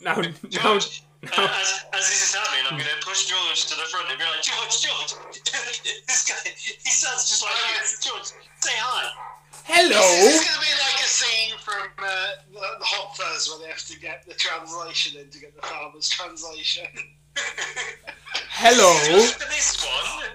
Now, 0.05 0.15
now, 0.21 0.37
George, 0.53 1.03
now 1.25 1.49
as, 1.49 1.69
as 1.97 2.05
this 2.13 2.21
is 2.29 2.35
happening, 2.37 2.65
I'm 2.69 2.77
going 2.77 2.91
to 2.93 3.01
push 3.07 3.25
George 3.25 3.65
to 3.73 3.75
the 3.77 3.89
front 3.89 4.11
and 4.13 4.19
be 4.19 4.25
like, 4.25 4.45
George, 4.45 4.75
George, 4.85 5.13
this 6.07 6.29
guy, 6.29 6.51
he 6.53 6.91
sounds 6.93 7.25
just 7.29 7.41
like 7.43 7.57
you. 7.57 7.81
George, 8.05 8.29
say 8.61 8.77
hi. 8.77 9.09
hello. 9.65 10.05
This 10.29 10.41
is 10.41 10.45
going 10.45 10.61
to 10.61 10.65
be 10.67 10.75
like 10.77 11.01
a 11.01 11.09
scene 11.09 11.57
from 11.65 11.89
uh, 11.99 12.45
the, 12.53 12.61
the 12.61 12.85
Hot 12.85 13.17
Fuzz 13.17 13.49
where 13.49 13.61
they 13.65 13.69
have 13.73 13.85
to 13.89 13.97
get 13.99 14.27
the 14.29 14.35
translation 14.35 15.19
in 15.21 15.31
to 15.31 15.39
get 15.41 15.57
the 15.57 15.63
farmer's 15.67 16.09
translation. 16.09 16.85
Hello. 18.51 18.93
Just 19.09 19.35
for 19.41 19.49
this 19.49 19.81
one. 19.83 20.29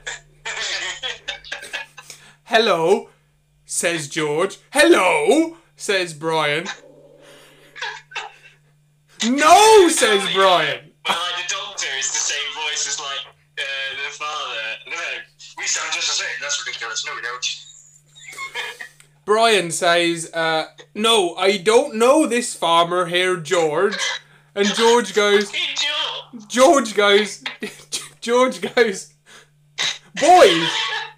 Hello, 2.46 3.10
says 3.70 4.08
George. 4.08 4.58
Hello, 4.72 5.58
says 5.76 6.16
Brian. 6.16 6.66
No, 9.28 9.88
says 9.90 10.28
Brian. 10.34 10.92
But 11.06 11.12
like 11.12 11.48
the 11.48 11.54
doctor 11.54 11.88
is 12.00 12.12
the 12.12 12.18
same 12.18 12.54
voice 12.56 12.88
as 12.88 13.00
like 13.00 13.28
uh, 13.60 13.64
the 14.04 14.12
father. 14.12 14.62
No, 14.88 14.96
we 15.58 15.66
sound 15.66 15.94
just 15.94 16.08
the 16.08 16.24
same. 16.24 16.36
That's 16.42 16.66
ridiculous. 16.66 17.06
No, 17.06 17.14
we 17.16 17.22
don't. 17.22 17.66
Brian 19.26 19.70
says, 19.70 20.32
uh, 20.34 20.66
No, 20.96 21.36
I 21.36 21.58
don't 21.58 21.96
know 21.96 22.26
this 22.26 22.56
farmer 22.56 23.06
here, 23.06 23.38
George. 23.38 23.98
And 24.56 24.68
George 24.74 25.14
goes, 25.14 25.52
George. 25.52 26.48
George 26.48 26.96
goes, 26.96 27.44
George 28.22 28.62
goes, 28.62 29.14
Boys, 30.20 30.70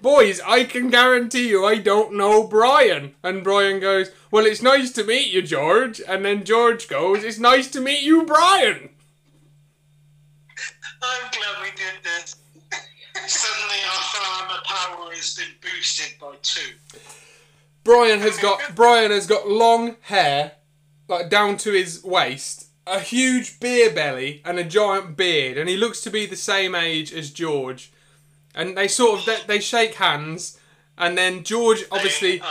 boys, 0.02 0.42
I 0.46 0.64
can 0.64 0.90
guarantee 0.90 1.50
you 1.50 1.66
I 1.66 1.78
don't 1.78 2.16
know 2.16 2.48
Brian. 2.48 3.16
And 3.24 3.44
Brian 3.44 3.80
goes, 3.80 4.12
Well, 4.32 4.46
it's 4.46 4.62
nice 4.62 4.92
to 4.94 5.04
meet 5.04 5.32
you, 5.32 5.42
George. 5.42 6.02
And 6.08 6.26
then 6.26 6.44
George 6.44 6.88
goes, 6.88 7.24
It's 7.24 7.40
nice 7.40 7.70
to 7.72 7.82
meet 7.82 8.02
you, 8.02 8.26
Brian. 8.26 8.90
I'm 11.04 11.32
glad 11.32 11.62
we 11.62 11.72
did 11.72 12.04
this. 12.04 12.36
Suddenly 13.28 13.78
our 13.86 14.04
farmer 14.04 14.62
power 14.66 15.12
has 15.14 15.36
been 15.36 15.48
boosted 15.62 16.20
by 16.20 16.36
two. 16.42 16.74
Brian 17.84 18.20
has 18.20 18.38
got 18.38 18.76
Brian 18.76 19.12
has 19.12 19.26
got 19.26 19.48
long 19.48 19.96
hair, 20.02 20.54
like 21.08 21.30
down 21.30 21.58
to 21.58 21.72
his 21.72 22.04
waist, 22.04 22.68
a 22.86 23.00
huge 23.00 23.60
beer 23.60 23.92
belly, 23.92 24.42
and 24.46 24.60
a 24.60 24.64
giant 24.64 25.18
beard, 25.18 25.58
and 25.58 25.68
he 25.68 25.76
looks 25.76 26.02
to 26.02 26.12
be 26.12 26.26
the 26.26 26.36
same 26.36 26.76
age 26.76 27.12
as 27.12 27.32
George. 27.32 27.92
And 28.54 28.78
they 28.78 28.88
sort 28.88 29.20
of 29.20 29.26
they, 29.26 29.38
they 29.48 29.60
shake 29.60 29.96
hands, 29.96 30.60
and 30.98 31.18
then 31.18 31.44
George 31.44 31.84
obviously 31.92 32.40
They, 32.40 32.46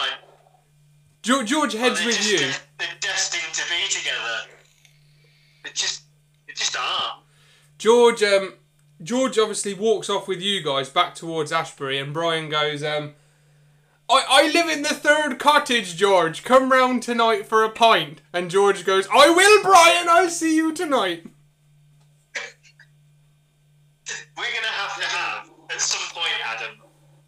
George, 1.23 1.49
George 1.51 1.73
heads 1.75 2.05
with 2.05 2.17
just 2.17 2.33
you. 2.33 2.39
de- 2.39 2.55
they're 2.79 2.89
destined 3.01 3.53
to 3.53 3.63
be 3.69 3.89
together. 3.89 4.49
They 5.65 5.71
just, 5.75 6.03
they 6.47 6.55
just 6.55 6.77
are. 6.79 7.21
George 7.79 8.23
um 8.23 8.55
George 9.03 9.39
obviously 9.39 9.75
walks 9.75 10.09
off 10.11 10.27
with 10.29 10.41
you 10.41 10.63
guys 10.63 10.89
back 10.89 11.15
towards 11.15 11.53
Ashbury, 11.53 11.99
and 11.99 12.13
Brian 12.15 12.49
goes 12.49 12.83
um. 12.83 13.15
I, 14.13 14.25
I 14.29 14.51
live 14.51 14.69
in 14.69 14.83
the 14.83 14.89
third 14.89 15.39
cottage, 15.39 15.97
George. 15.97 16.43
Come 16.43 16.73
round 16.73 17.03
tonight 17.05 17.47
for 17.47 17.63
a 17.63 17.71
pint. 17.71 18.23
And 18.33 18.51
George 18.51 18.85
goes, 18.85 19.07
I 19.07 19.31
will, 19.31 19.63
Brian. 19.63 20.09
I'll 20.09 20.29
see 20.29 20.57
you 20.57 20.75
tonight. 20.75 21.23
We're 24.37 24.43
gonna 24.43 24.67
have 24.67 24.97
to 24.99 25.05
have 25.07 25.30
at 25.81 25.89
some 25.89 26.05
point, 26.13 26.37
Adam. 26.45 26.77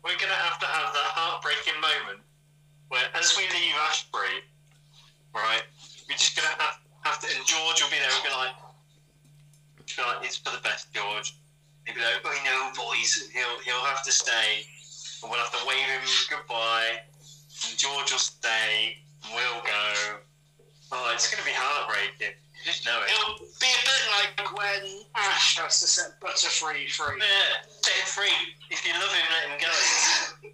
We're 0.05 0.21
gonna 0.21 0.37
have 0.45 0.61
to 0.61 0.69
have 0.69 0.93
that 0.93 1.11
heartbreaking 1.17 1.81
moment 1.81 2.21
where, 2.93 3.09
as 3.17 3.33
we 3.33 3.49
leave 3.49 3.73
Ashbury, 3.89 4.45
right, 5.33 5.65
we're 6.05 6.21
just 6.21 6.37
gonna 6.37 6.53
have, 6.61 6.77
have 7.01 7.17
to, 7.25 7.33
and 7.33 7.41
George 7.49 7.81
will 7.81 7.89
be 7.89 7.97
there. 7.97 8.13
We'll 8.21 8.29
be 8.29 8.37
like, 8.37 8.57
like, 10.05 10.21
it's 10.21 10.37
for 10.37 10.53
the 10.53 10.61
best, 10.61 10.93
George. 10.93 11.33
He'll 11.89 11.97
be 11.97 12.05
like, 12.05 12.21
oh, 12.21 12.29
I 12.29 12.45
know, 12.45 12.77
boys. 12.77 13.33
He'll 13.33 13.57
he'll 13.65 13.89
have 13.89 14.05
to 14.05 14.13
stay, 14.13 14.69
and 15.25 15.33
we'll 15.33 15.41
have 15.41 15.55
to 15.57 15.65
wave 15.65 15.89
him 15.89 16.05
goodbye. 16.29 17.09
And 17.09 17.73
George 17.81 18.13
will 18.13 18.21
stay, 18.21 19.01
and 19.25 19.33
we'll 19.33 19.65
go. 19.65 20.21
Oh, 20.93 21.09
it's 21.17 21.33
gonna 21.33 21.49
be 21.49 21.57
heartbreaking. 21.57 22.37
You 22.63 22.71
just 22.71 22.87
know 22.87 23.01
it. 23.03 23.11
It'll 23.11 23.39
be 23.59 23.67
a 23.67 23.83
bit 23.83 24.03
like 24.39 24.57
when 24.57 25.03
Ash 25.17 25.59
has 25.59 25.81
to 25.81 25.87
set 25.89 26.21
Butterfree 26.21 26.89
free. 26.91 27.19
Yeah, 27.19 27.67
set 27.67 27.93
him 27.95 28.07
free. 28.07 28.55
If 28.71 28.87
you 28.87 28.93
love 28.95 29.11
him, 29.11 29.27
let 29.33 29.51
him 29.51 29.59
go. 29.61 30.49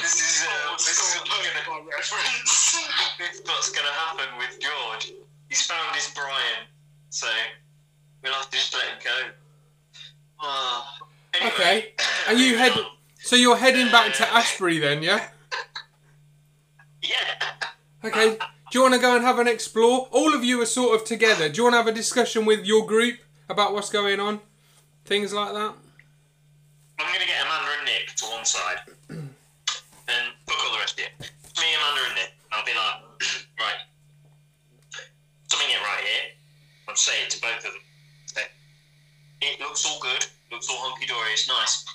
this 0.00 0.14
is 0.16 0.46
uh, 0.46 0.72
this 0.76 0.88
is 0.88 1.16
Old 1.20 1.28
what's 1.28 1.42
school 1.44 1.74
gonna, 1.74 1.86
reference. 1.88 2.76
this 3.18 3.34
is 3.40 3.42
what's 3.46 3.70
gonna 3.70 3.88
happen 3.88 4.26
with 4.38 4.58
George. 4.60 5.12
He's 5.48 5.62
found 5.66 5.94
his 5.94 6.10
Brian, 6.14 6.66
so 7.10 7.26
We'll 8.22 8.32
have 8.34 8.48
to 8.50 8.56
just 8.56 8.72
let 8.72 8.84
it 8.84 9.04
go. 9.04 9.30
Oh. 10.40 10.86
Anyway, 11.34 11.52
Okay. 11.54 11.92
And 12.28 12.38
you 12.38 12.56
head. 12.56 12.70
moving 12.70 12.84
on. 12.84 12.91
So 13.32 13.36
you're 13.36 13.56
heading 13.56 13.90
back 13.90 14.12
to 14.16 14.30
Ashbury 14.30 14.78
then, 14.78 15.02
yeah? 15.02 15.26
Yeah. 17.00 17.08
Okay. 18.04 18.36
Do 18.36 18.78
you 18.78 18.82
want 18.82 18.92
to 18.92 19.00
go 19.00 19.16
and 19.16 19.24
have 19.24 19.38
an 19.38 19.48
explore? 19.48 20.06
All 20.10 20.34
of 20.34 20.44
you 20.44 20.60
are 20.60 20.66
sort 20.66 20.94
of 20.94 21.06
together. 21.06 21.48
Do 21.48 21.56
you 21.56 21.62
want 21.62 21.72
to 21.72 21.78
have 21.78 21.86
a 21.86 21.92
discussion 21.92 22.44
with 22.44 22.66
your 22.66 22.84
group 22.86 23.20
about 23.48 23.72
what's 23.72 23.88
going 23.88 24.20
on? 24.20 24.40
Things 25.06 25.32
like 25.32 25.54
that? 25.54 25.72
I'm 26.98 27.06
going 27.08 27.20
to 27.20 27.26
get 27.26 27.40
Amanda 27.40 27.70
and 27.78 27.86
Nick 27.86 28.14
to 28.16 28.26
one 28.26 28.44
side. 28.44 28.80
and 29.08 29.24
fuck 30.46 30.58
all 30.66 30.74
the 30.74 30.80
rest 30.80 31.00
of 31.00 31.06
you. 31.08 31.26
Me, 31.56 31.68
Amanda, 31.72 32.00
and 32.08 32.14
Nick. 32.16 32.32
I'll 32.52 32.66
be 32.66 32.72
like, 32.76 33.00
right. 33.58 33.80
Something 35.48 35.68
get 35.68 35.80
right 35.80 36.04
here. 36.04 36.36
I'll 36.86 36.96
say 36.96 37.22
it 37.24 37.30
to 37.30 37.40
both 37.40 37.64
of 37.64 37.72
them. 37.72 38.44
It 39.40 39.58
looks 39.58 39.86
all 39.86 40.00
good. 40.02 40.26
Looks 40.50 40.68
all 40.68 40.76
hunky 40.80 41.06
dory. 41.06 41.32
It's 41.32 41.48
nice. 41.48 41.86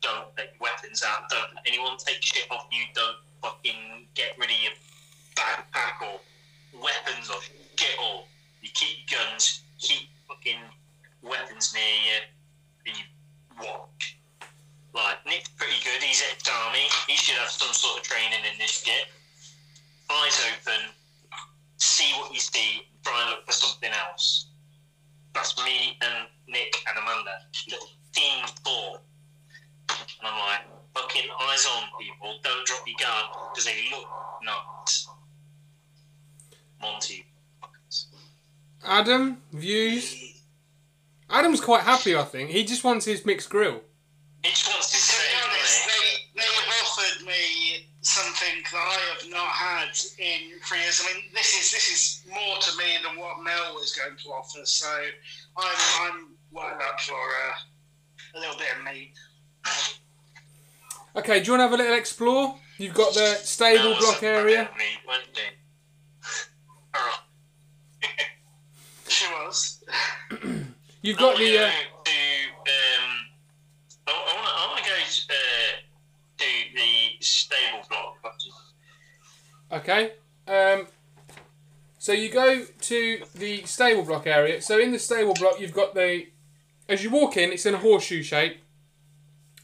Don't 0.00 0.28
let 0.36 0.54
your 0.54 0.60
weapons 0.60 1.02
out. 1.06 1.28
Don't 1.28 1.54
let 1.54 1.64
anyone 1.66 1.96
take 1.98 2.22
shit 2.22 2.46
off 2.50 2.66
you. 2.72 2.84
Don't 2.94 3.16
fucking 3.42 4.06
get 4.14 4.36
rid 4.38 4.50
of 4.50 4.56
your 4.62 4.72
backpack 5.36 6.00
or 6.00 6.20
weapons 6.80 7.28
or 7.28 7.36
get 7.76 7.94
all. 8.00 8.26
You 8.62 8.70
keep 8.74 9.08
guns. 9.10 9.62
Keep 9.78 10.08
fucking 10.28 10.60
weapons 11.22 11.74
near 11.74 11.82
you. 11.82 12.20
And 12.86 12.96
you 12.96 13.04
watch. 13.60 14.16
Like, 14.94 15.24
Nick's 15.26 15.48
pretty 15.50 15.76
good. 15.84 16.02
He's 16.02 16.22
ex-army. 16.32 16.86
He 17.06 17.14
should 17.14 17.36
have 17.36 17.50
some 17.50 17.72
sort 17.72 17.98
of 17.98 18.02
training 18.02 18.40
in 18.50 18.58
this 18.58 18.82
shit. 18.82 19.06
Eyes 20.10 20.40
open. 20.50 20.90
See 21.76 22.12
what 22.18 22.32
you 22.32 22.40
see. 22.40 22.82
Try 23.04 23.20
and 23.22 23.30
look 23.30 23.46
for 23.46 23.52
something 23.52 23.90
else. 24.08 24.46
That's 25.34 25.56
me 25.64 25.96
and 26.00 26.26
Nick 26.48 26.74
and 26.88 26.98
Amanda. 26.98 27.38
Team 28.12 28.44
four. 28.64 28.99
And 30.30 30.38
I'm 30.38 30.46
like, 30.46 30.60
fucking 30.94 31.28
eyes 31.40 31.66
on, 31.76 31.82
people. 32.00 32.38
Don't 32.42 32.66
drop 32.66 32.82
your 32.86 32.96
guard 33.00 33.24
because 33.52 33.64
they 33.64 33.88
look 33.90 34.06
nuts. 34.44 35.08
Monty. 36.80 37.26
Adam, 38.84 39.42
views? 39.52 40.40
Adam's 41.28 41.60
quite 41.60 41.82
happy, 41.82 42.16
I 42.16 42.22
think. 42.22 42.50
He 42.50 42.64
just 42.64 42.84
wants 42.84 43.04
his 43.04 43.26
mixed 43.26 43.50
grill. 43.50 43.82
He 44.42 44.50
just 44.50 44.68
wants 44.68 44.90
to 44.90 44.96
To 44.96 45.02
say, 45.02 45.22
be 45.28 45.50
honest, 45.50 45.86
they, 45.86 46.40
they 46.40 46.46
have 46.46 46.74
offered 46.82 47.26
me 47.26 47.86
something 48.00 48.62
that 48.72 48.78
I 48.78 48.98
have 49.12 49.30
not 49.30 49.48
had 49.48 49.92
in 50.18 50.58
three 50.64 50.80
years. 50.80 51.04
I 51.04 51.12
mean, 51.14 51.24
this 51.34 51.52
is 51.52 51.70
this 51.72 51.88
is 51.92 52.30
more 52.30 52.56
to 52.58 52.78
me 52.78 52.84
than 53.04 53.20
what 53.20 53.42
Mel 53.42 53.74
was 53.74 53.94
going 53.94 54.16
to 54.16 54.28
offer. 54.30 54.64
So 54.64 54.88
I'm 55.58 55.76
I'm 56.00 56.28
well 56.50 56.66
up 56.66 57.00
for 57.00 57.14
uh, 57.14 58.36
a 58.36 58.40
little 58.40 58.56
bit 58.56 58.68
of 58.78 58.84
meat. 58.84 59.12
Okay, 61.16 61.40
do 61.40 61.46
you 61.46 61.52
want 61.52 61.60
to 61.60 61.64
have 61.64 61.72
a 61.72 61.76
little 61.76 61.96
explore? 61.96 62.56
You've 62.78 62.94
got 62.94 63.14
the 63.14 63.34
stable 63.42 63.96
block 63.98 64.22
area. 64.22 64.64
fucking 64.64 64.78
meat, 64.78 64.98
wasn't 65.06 65.38
it? 65.38 65.54
Alright. 66.96 67.20
She 69.08 69.26
was. 69.26 69.84
You've 71.02 71.18
got 71.18 71.36
the. 71.36 71.58
Uh, 71.58 71.66
um, 71.66 71.72
I, 74.06 74.12
I 74.12 74.66
want 74.68 74.84
to 74.84 74.90
go 74.90 74.96
uh, 74.96 75.74
to 76.38 76.44
the 76.74 77.24
stable 77.24 77.86
block. 77.88 78.16
Okay. 79.72 80.12
Um, 80.46 80.86
so 81.98 82.12
you 82.12 82.30
go 82.30 82.64
to 82.64 83.22
the 83.34 83.62
stable 83.64 84.04
block 84.04 84.26
area. 84.26 84.62
So 84.62 84.78
in 84.78 84.92
the 84.92 84.98
stable 84.98 85.34
block, 85.34 85.60
you've 85.60 85.74
got 85.74 85.94
the. 85.94 86.28
As 86.88 87.02
you 87.02 87.10
walk 87.10 87.36
in, 87.36 87.52
it's 87.52 87.66
in 87.66 87.74
a 87.74 87.78
horseshoe 87.78 88.22
shape. 88.22 88.58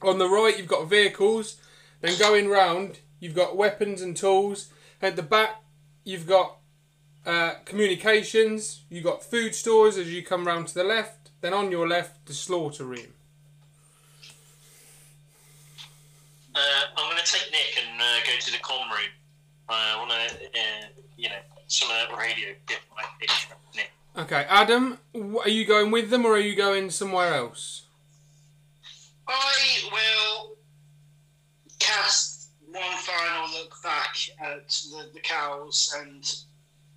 On 0.02 0.18
the 0.18 0.28
right, 0.28 0.56
you've 0.56 0.68
got 0.68 0.88
vehicles. 0.88 1.56
Then 2.00 2.18
going 2.18 2.48
round, 2.48 3.00
you've 3.20 3.34
got 3.34 3.56
weapons 3.56 4.02
and 4.02 4.16
tools. 4.16 4.70
At 5.00 5.16
the 5.16 5.22
back, 5.22 5.62
you've 6.04 6.26
got 6.26 6.58
uh, 7.24 7.54
communications. 7.64 8.82
You've 8.90 9.04
got 9.04 9.22
food 9.22 9.54
stores 9.54 9.96
as 9.96 10.12
you 10.12 10.22
come 10.22 10.46
round 10.46 10.68
to 10.68 10.74
the 10.74 10.84
left. 10.84 11.30
Then 11.40 11.52
on 11.52 11.70
your 11.70 11.88
left, 11.88 12.26
the 12.26 12.34
slaughter 12.34 12.84
room. 12.84 13.14
Uh, 16.54 16.58
I'm 16.96 17.10
going 17.10 17.22
to 17.22 17.32
take 17.32 17.50
Nick 17.50 17.84
and 17.84 18.00
uh, 18.00 18.04
go 18.24 18.38
to 18.38 18.52
the 18.52 18.58
com 18.58 18.88
room. 18.90 19.10
Uh, 19.68 19.72
I 19.72 19.96
want 19.98 20.10
to, 20.10 20.44
uh, 20.46 20.86
you 21.16 21.28
know, 21.28 21.36
some 21.66 21.90
of 21.90 21.96
that 22.08 22.16
radio 22.16 22.48
get 22.66 22.80
my 22.94 23.02
interest. 23.20 23.48
Okay, 24.18 24.46
Adam, 24.48 24.98
are 25.14 25.50
you 25.50 25.66
going 25.66 25.90
with 25.90 26.08
them 26.08 26.24
or 26.24 26.32
are 26.32 26.38
you 26.38 26.56
going 26.56 26.88
somewhere 26.88 27.34
else? 27.34 27.85
I 29.28 29.88
will 29.92 30.56
cast 31.78 32.50
one 32.66 32.96
final 32.98 33.50
look 33.58 33.74
back 33.82 34.16
at 34.40 34.68
the, 34.90 35.10
the 35.14 35.20
cows 35.20 35.94
and 35.98 36.24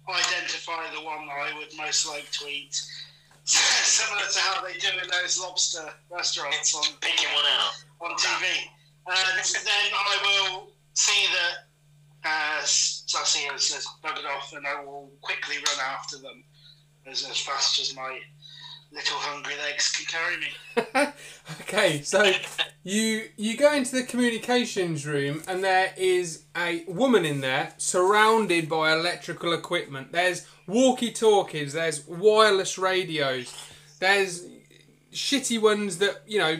identify 0.09 0.83
the 0.93 1.01
one 1.01 1.27
that 1.27 1.53
I 1.53 1.57
would 1.57 1.75
most 1.77 2.07
like 2.07 2.29
to 2.31 2.45
eat. 2.47 2.81
Similar 3.43 4.21
to 4.31 4.39
how 4.39 4.63
they 4.63 4.73
do 4.73 4.87
in 5.01 5.09
those 5.09 5.39
lobster 5.39 5.89
restaurants 6.11 6.75
on 6.75 6.83
Picking 7.01 7.29
one 7.33 7.45
out. 7.45 8.11
on 8.11 8.17
TV. 8.17 8.45
And 9.07 9.65
then 9.65 9.91
I 9.93 10.17
will 10.21 10.71
see 10.93 11.25
that 11.33 11.69
uh, 12.25 12.61
Sassy 12.63 13.47
has, 13.51 13.71
has 13.71 13.87
buggered 14.03 14.29
off, 14.35 14.53
and 14.55 14.67
I 14.67 14.83
will 14.83 15.09
quickly 15.21 15.55
run 15.57 15.85
after 15.93 16.17
them 16.17 16.43
as, 17.07 17.23
as 17.27 17.37
fast 17.39 17.79
as 17.79 17.95
my 17.95 18.19
little 18.91 19.17
hungry 19.17 19.54
legs 19.58 19.89
can 19.91 20.06
carry 20.06 20.38
me. 20.38 21.12
okay, 21.62 22.02
so 22.02 22.32
you 22.84 23.30
you 23.38 23.56
go 23.56 23.73
into 23.73 23.95
the 23.95 24.04
communications 24.04 25.06
room 25.06 25.43
and 25.47 25.63
there 25.63 25.93
is 25.97 26.43
a 26.58 26.84
woman 26.88 27.25
in 27.25 27.41
there 27.41 27.73
surrounded 27.78 28.67
by 28.67 28.91
electrical 28.91 29.54
equipment. 29.54 30.12
There's 30.12 30.47
walkie-talkies, 30.67 31.73
there's 31.73 32.06
wireless 32.08 32.78
radios, 32.78 33.54
there's 33.99 34.45
shitty 35.12 35.62
ones 35.62 35.97
that, 35.97 36.21
you 36.28 36.39
know, 36.39 36.60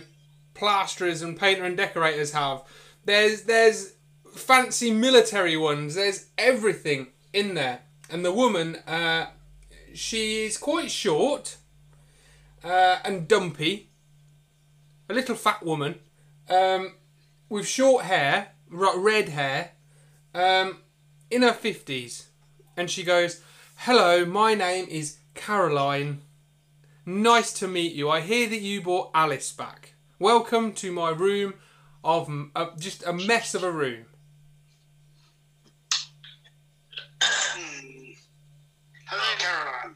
plasterers 0.54 1.22
and 1.22 1.40
painter 1.40 1.64
and 1.64 1.78
decorators 1.78 2.34
have. 2.34 2.62
There's 3.06 3.44
there's 3.44 3.94
fancy 4.36 4.92
military 4.92 5.58
ones. 5.58 5.96
There's 5.96 6.28
everything 6.38 7.08
in 7.34 7.56
there. 7.56 7.82
And 8.10 8.24
the 8.24 8.34
woman 8.34 8.76
uh 8.88 9.28
she 9.94 10.46
is 10.46 10.58
quite 10.58 10.92
short 10.92 11.58
uh, 12.64 12.98
and 13.06 13.28
dumpy 13.28 13.90
a 15.10 15.14
little 15.14 15.36
fat 15.36 15.66
woman 15.66 15.96
um, 16.50 16.94
with 17.50 17.68
short 17.68 18.06
hair, 18.06 18.50
red 18.70 19.30
hair, 19.30 19.72
um, 20.36 20.78
in 21.32 21.42
her 21.42 21.52
50s. 21.54 22.26
And 22.78 22.90
she 22.90 23.04
goes, 23.04 23.42
Hello, 23.78 24.26
my 24.26 24.54
name 24.54 24.88
is 24.90 25.18
Caroline. 25.36 26.22
Nice 27.06 27.52
to 27.54 27.68
meet 27.68 27.94
you. 27.94 28.10
I 28.10 28.22
hear 28.22 28.48
that 28.50 28.62
you 28.62 28.82
brought 28.82 29.10
Alice 29.16 29.52
back. 29.52 29.94
Welcome 30.20 30.74
to 30.74 30.92
my 30.92 31.10
room 31.10 31.56
of 32.04 32.30
uh, 32.56 32.68
just 32.78 33.04
a 33.06 33.14
mess 33.14 33.56
of 33.56 33.64
a 33.64 33.72
room. 33.72 34.06
Hello, 39.06 39.24
Caroline. 39.40 39.96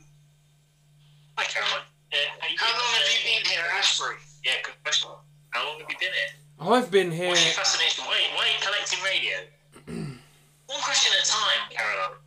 Hi, 1.38 1.44
Caroline. 1.46 1.86
Uh, 2.12 2.18
how, 2.40 2.48
you 2.50 2.58
How 2.58 2.68
been? 2.68 2.80
long 2.80 2.94
have 2.94 3.04
Uh, 3.04 3.14
you 3.14 3.20
been 3.24 3.46
here 3.52 3.62
at 3.62 3.73
Ashbury? 3.84 4.16
Yeah, 4.46 4.54
good 4.64 4.76
question. 4.82 5.10
How 5.50 5.68
long 5.68 5.80
have 5.82 5.90
you 5.90 5.98
been 6.00 6.14
here? 6.14 6.74
I've 6.74 6.90
been 6.90 7.12
here. 7.12 7.28
What's 7.28 7.44
your 7.44 7.54
fascination? 7.54 8.06
Why, 8.06 8.18
why 8.34 8.46
are 8.46 8.48
you 8.48 8.60
collecting 8.62 9.00
radio? 9.04 9.38
One 10.68 10.82
question 10.82 11.12
at 11.20 11.28
a 11.28 11.30
time, 11.30 11.70
Caroline. 11.70 12.18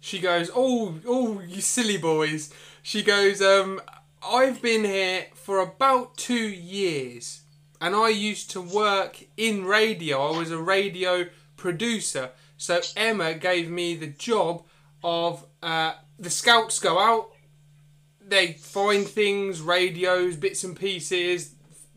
She 0.00 0.18
goes, 0.18 0.50
"Oh, 0.54 1.00
oh, 1.06 1.40
you 1.40 1.62
silly 1.62 1.96
boys." 1.96 2.52
She 2.82 3.02
goes, 3.02 3.40
"Um, 3.40 3.80
I've 4.22 4.60
been 4.60 4.84
here 4.84 5.28
for 5.32 5.58
about 5.58 6.18
two 6.18 6.34
years, 6.34 7.40
and 7.80 7.96
I 7.96 8.10
used 8.10 8.50
to 8.50 8.60
work 8.60 9.24
in 9.38 9.64
radio. 9.64 10.34
I 10.34 10.38
was 10.38 10.50
a 10.50 10.58
radio 10.58 11.28
producer. 11.56 12.32
So 12.58 12.82
Emma 12.94 13.32
gave 13.32 13.70
me 13.70 13.96
the 13.96 14.08
job 14.08 14.64
of 15.02 15.46
uh, 15.62 15.94
the 16.18 16.28
scouts 16.28 16.78
go 16.78 16.98
out, 16.98 17.30
they 18.28 18.52
find 18.52 19.06
things, 19.06 19.60
radios, 19.60 20.36
bits 20.36 20.64
and 20.64 20.76
pieces, 20.76 21.54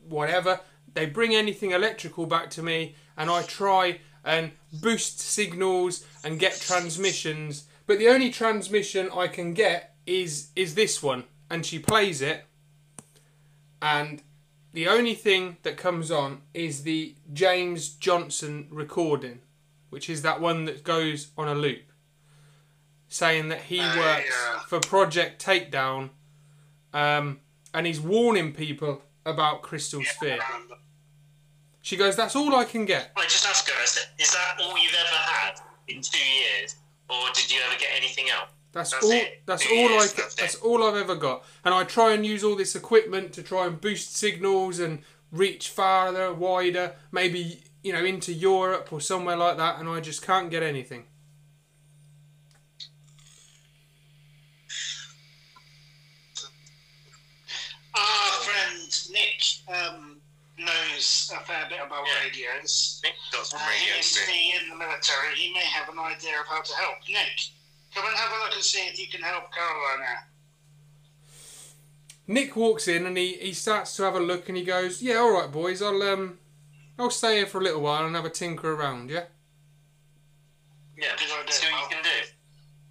whatever. 0.07 0.59
They 0.93 1.05
bring 1.05 1.35
anything 1.35 1.71
electrical 1.71 2.25
back 2.25 2.49
to 2.51 2.63
me, 2.63 2.95
and 3.17 3.29
I 3.29 3.43
try 3.43 3.99
and 4.23 4.51
boost 4.73 5.19
signals 5.19 6.05
and 6.23 6.39
get 6.39 6.59
transmissions. 6.59 7.65
But 7.87 7.99
the 7.99 8.09
only 8.09 8.29
transmission 8.29 9.09
I 9.13 9.27
can 9.27 9.53
get 9.53 9.95
is 10.05 10.49
is 10.55 10.75
this 10.75 11.01
one, 11.03 11.25
and 11.49 11.65
she 11.65 11.79
plays 11.79 12.21
it, 12.21 12.45
and 13.81 14.21
the 14.73 14.87
only 14.87 15.13
thing 15.13 15.57
that 15.63 15.77
comes 15.77 16.11
on 16.11 16.41
is 16.53 16.83
the 16.83 17.15
James 17.33 17.89
Johnson 17.89 18.67
recording, 18.71 19.39
which 19.89 20.09
is 20.09 20.21
that 20.21 20.39
one 20.39 20.65
that 20.65 20.83
goes 20.83 21.27
on 21.37 21.47
a 21.47 21.55
loop, 21.55 21.83
saying 23.07 23.49
that 23.49 23.63
he 23.63 23.79
Oh, 23.81 23.97
works 23.97 24.35
for 24.67 24.79
Project 24.79 25.43
Takedown 25.43 26.09
um, 26.93 27.39
and 27.73 27.85
he's 27.87 27.99
warning 27.99 28.53
people 28.53 29.01
about 29.25 29.61
Crystal 29.61 30.03
Sphere. 30.03 30.39
I. 30.41 30.61
She 31.81 31.97
goes, 31.97 32.15
"That's 32.15 32.35
all 32.35 32.55
I 32.55 32.63
can 32.63 32.85
get." 32.85 33.11
I 33.17 33.23
just 33.23 33.45
ask 33.47 33.67
her, 33.69 33.83
is 33.83 34.31
that 34.33 34.57
all 34.61 34.77
you've 34.77 34.93
ever 34.93 35.15
had 35.15 35.59
in 35.87 36.01
two 36.01 36.17
years, 36.23 36.75
or 37.09 37.27
did 37.33 37.51
you 37.51 37.59
ever 37.67 37.77
get 37.79 37.89
anything 37.95 38.29
else? 38.29 38.49
That's, 38.71 38.91
That's 38.91 39.03
all. 39.03 39.11
it. 39.11 39.41
That's 39.45 39.63
Two 39.67 39.73
all 39.75 39.85
I. 39.87 39.91
years, 39.93 40.13
ca- 40.13 40.21
that's 40.21 40.35
That's 40.35 40.55
all 40.55 40.83
I've 40.83 40.95
ever 40.95 41.15
got. 41.15 41.43
And 41.65 41.73
I 41.73 41.83
try 41.83 42.13
and 42.13 42.25
use 42.25 42.43
all 42.43 42.55
this 42.55 42.75
equipment 42.75 43.33
to 43.33 43.43
try 43.43 43.65
and 43.67 43.81
boost 43.81 44.15
signals 44.15 44.79
and 44.79 44.99
reach 45.31 45.69
farther, 45.69 46.33
wider, 46.33 46.93
maybe 47.11 47.63
you 47.83 47.91
know 47.93 48.03
into 48.05 48.31
Europe 48.31 48.93
or 48.93 49.01
somewhere 49.01 49.35
like 49.35 49.57
that, 49.57 49.79
and 49.79 49.89
I 49.89 49.99
just 49.99 50.21
can't 50.25 50.49
get 50.51 50.63
anything. 50.63 51.05
Our 57.93 58.31
friend 58.43 59.00
Nick 59.11 59.41
um, 59.67 60.17
knows 60.57 61.31
a 61.35 61.39
fair 61.45 61.67
bit 61.69 61.79
about 61.85 62.05
Yeah. 62.07 62.23
radios. 62.23 63.01
Nick 63.03 63.13
got 63.31 63.45
some 63.47 63.59
Uh, 63.59 63.65
he 63.69 63.85
radio 63.85 63.97
used 63.97 64.15
to 64.15 64.25
be 64.27 64.53
in 64.61 64.69
the 64.69 64.75
military. 64.75 65.35
He 65.35 65.53
may 65.53 65.65
have 65.65 65.89
an 65.89 65.99
idea 65.99 66.39
of 66.39 66.47
how 66.47 66.61
to 66.61 66.75
help. 66.75 66.97
Nick, 67.09 67.39
come 67.93 68.05
and 68.07 68.15
have 68.15 68.31
a 68.31 68.43
look 68.43 68.53
and 68.55 68.63
see 68.63 68.79
if 68.87 68.97
you 68.99 69.07
can 69.07 69.21
help 69.21 69.51
Caroline 69.53 70.01
out. 70.07 70.23
Nick 72.27 72.55
walks 72.55 72.87
in 72.87 73.05
and 73.05 73.17
he, 73.17 73.33
he 73.37 73.53
starts 73.53 73.95
to 73.97 74.03
have 74.03 74.15
a 74.15 74.19
look 74.19 74.47
and 74.47 74.57
he 74.57 74.63
goes, 74.63 75.01
"Yeah, 75.01 75.15
all 75.17 75.31
right, 75.33 75.51
boys. 75.51 75.81
I'll 75.81 76.01
um, 76.03 76.37
I'll 76.97 77.09
stay 77.09 77.37
here 77.37 77.47
for 77.47 77.59
a 77.59 77.63
little 77.63 77.81
while 77.81 78.05
and 78.05 78.15
have 78.15 78.25
a 78.25 78.29
tinker 78.29 78.73
around. 78.73 79.09
Yeah." 79.09 79.25
Yeah, 80.97 81.15
Good 81.17 81.33
idea, 81.33 81.51
see 81.51 81.65
what 81.65 81.73
pal. 81.73 81.81
you 81.89 81.95
can 81.95 82.03
do. 82.03 82.27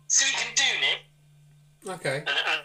See 0.08 0.24
what 0.24 0.32
you 0.32 0.46
can 0.50 0.54
do, 0.58 0.70
Nick. 0.82 0.98
Okay. 2.00 2.16
And, 2.18 2.28
and 2.28 2.60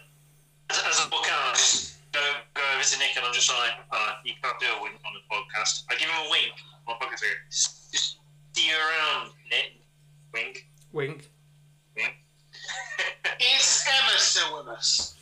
as, 0.70 0.78
as 0.90 1.00
I 1.00 1.08
walk 1.12 1.24
out, 1.30 1.50
I 1.50 1.52
just 1.54 1.94
go, 2.10 2.18
go 2.52 2.62
over 2.74 2.82
to 2.82 2.98
Nick 2.98 3.14
and 3.16 3.24
I'm 3.24 3.32
just 3.32 3.48
like, 3.48 3.78
uh, 3.92 4.12
you 4.24 4.34
can't 4.42 4.58
do 4.58 4.66
a 4.66 4.82
wink 4.82 4.98
on 5.06 5.14
the 5.14 5.22
podcast. 5.30 5.84
I 5.88 5.94
give 5.94 6.10
him 6.10 6.26
a 6.26 6.30
wink 6.34 6.50
on 7.26 7.34
my 7.34 7.50
podcast. 7.50 7.50
I 7.50 7.50
go, 7.50 7.50
Just, 7.50 7.92
just 7.92 8.16
see 8.52 8.68
you 8.68 8.74
around, 8.74 9.30
Nick. 9.50 9.72
Wink. 10.32 10.66
Wink. 10.92 11.30
Wink. 11.96 12.14
Is 13.58 13.84
Emma 13.88 14.18
still 14.18 14.58
with 14.58 14.68
us? 14.68 15.14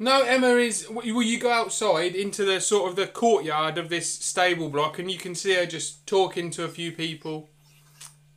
No, 0.00 0.22
Emma 0.22 0.54
is. 0.54 0.88
Well, 0.88 1.04
you 1.04 1.40
go 1.40 1.50
outside 1.50 2.14
into 2.14 2.44
the 2.44 2.60
sort 2.60 2.88
of 2.88 2.96
the 2.96 3.06
courtyard 3.08 3.78
of 3.78 3.88
this 3.88 4.08
stable 4.08 4.68
block, 4.68 4.98
and 5.00 5.10
you 5.10 5.18
can 5.18 5.34
see 5.34 5.54
her 5.54 5.66
just 5.66 6.06
talking 6.06 6.50
to 6.50 6.64
a 6.64 6.68
few 6.68 6.92
people. 6.92 7.48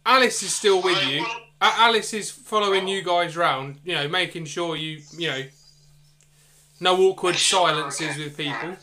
Alice 0.06 0.42
is 0.42 0.54
still 0.56 0.82
with 0.82 0.98
I 0.98 1.10
you. 1.12 1.22
want- 1.22 1.44
Alice 1.62 2.14
is 2.16 2.32
following 2.32 2.86
oh. 2.86 2.88
you 2.88 3.04
guys 3.04 3.38
round. 3.38 3.80
You 3.86 3.94
know, 3.94 4.08
making 4.08 4.46
sure 4.46 4.76
you, 4.76 5.02
you 5.16 5.30
know, 5.30 5.44
no 6.80 7.00
awkward 7.04 7.36
silences 7.36 8.18
with 8.18 8.36
people. 8.36 8.78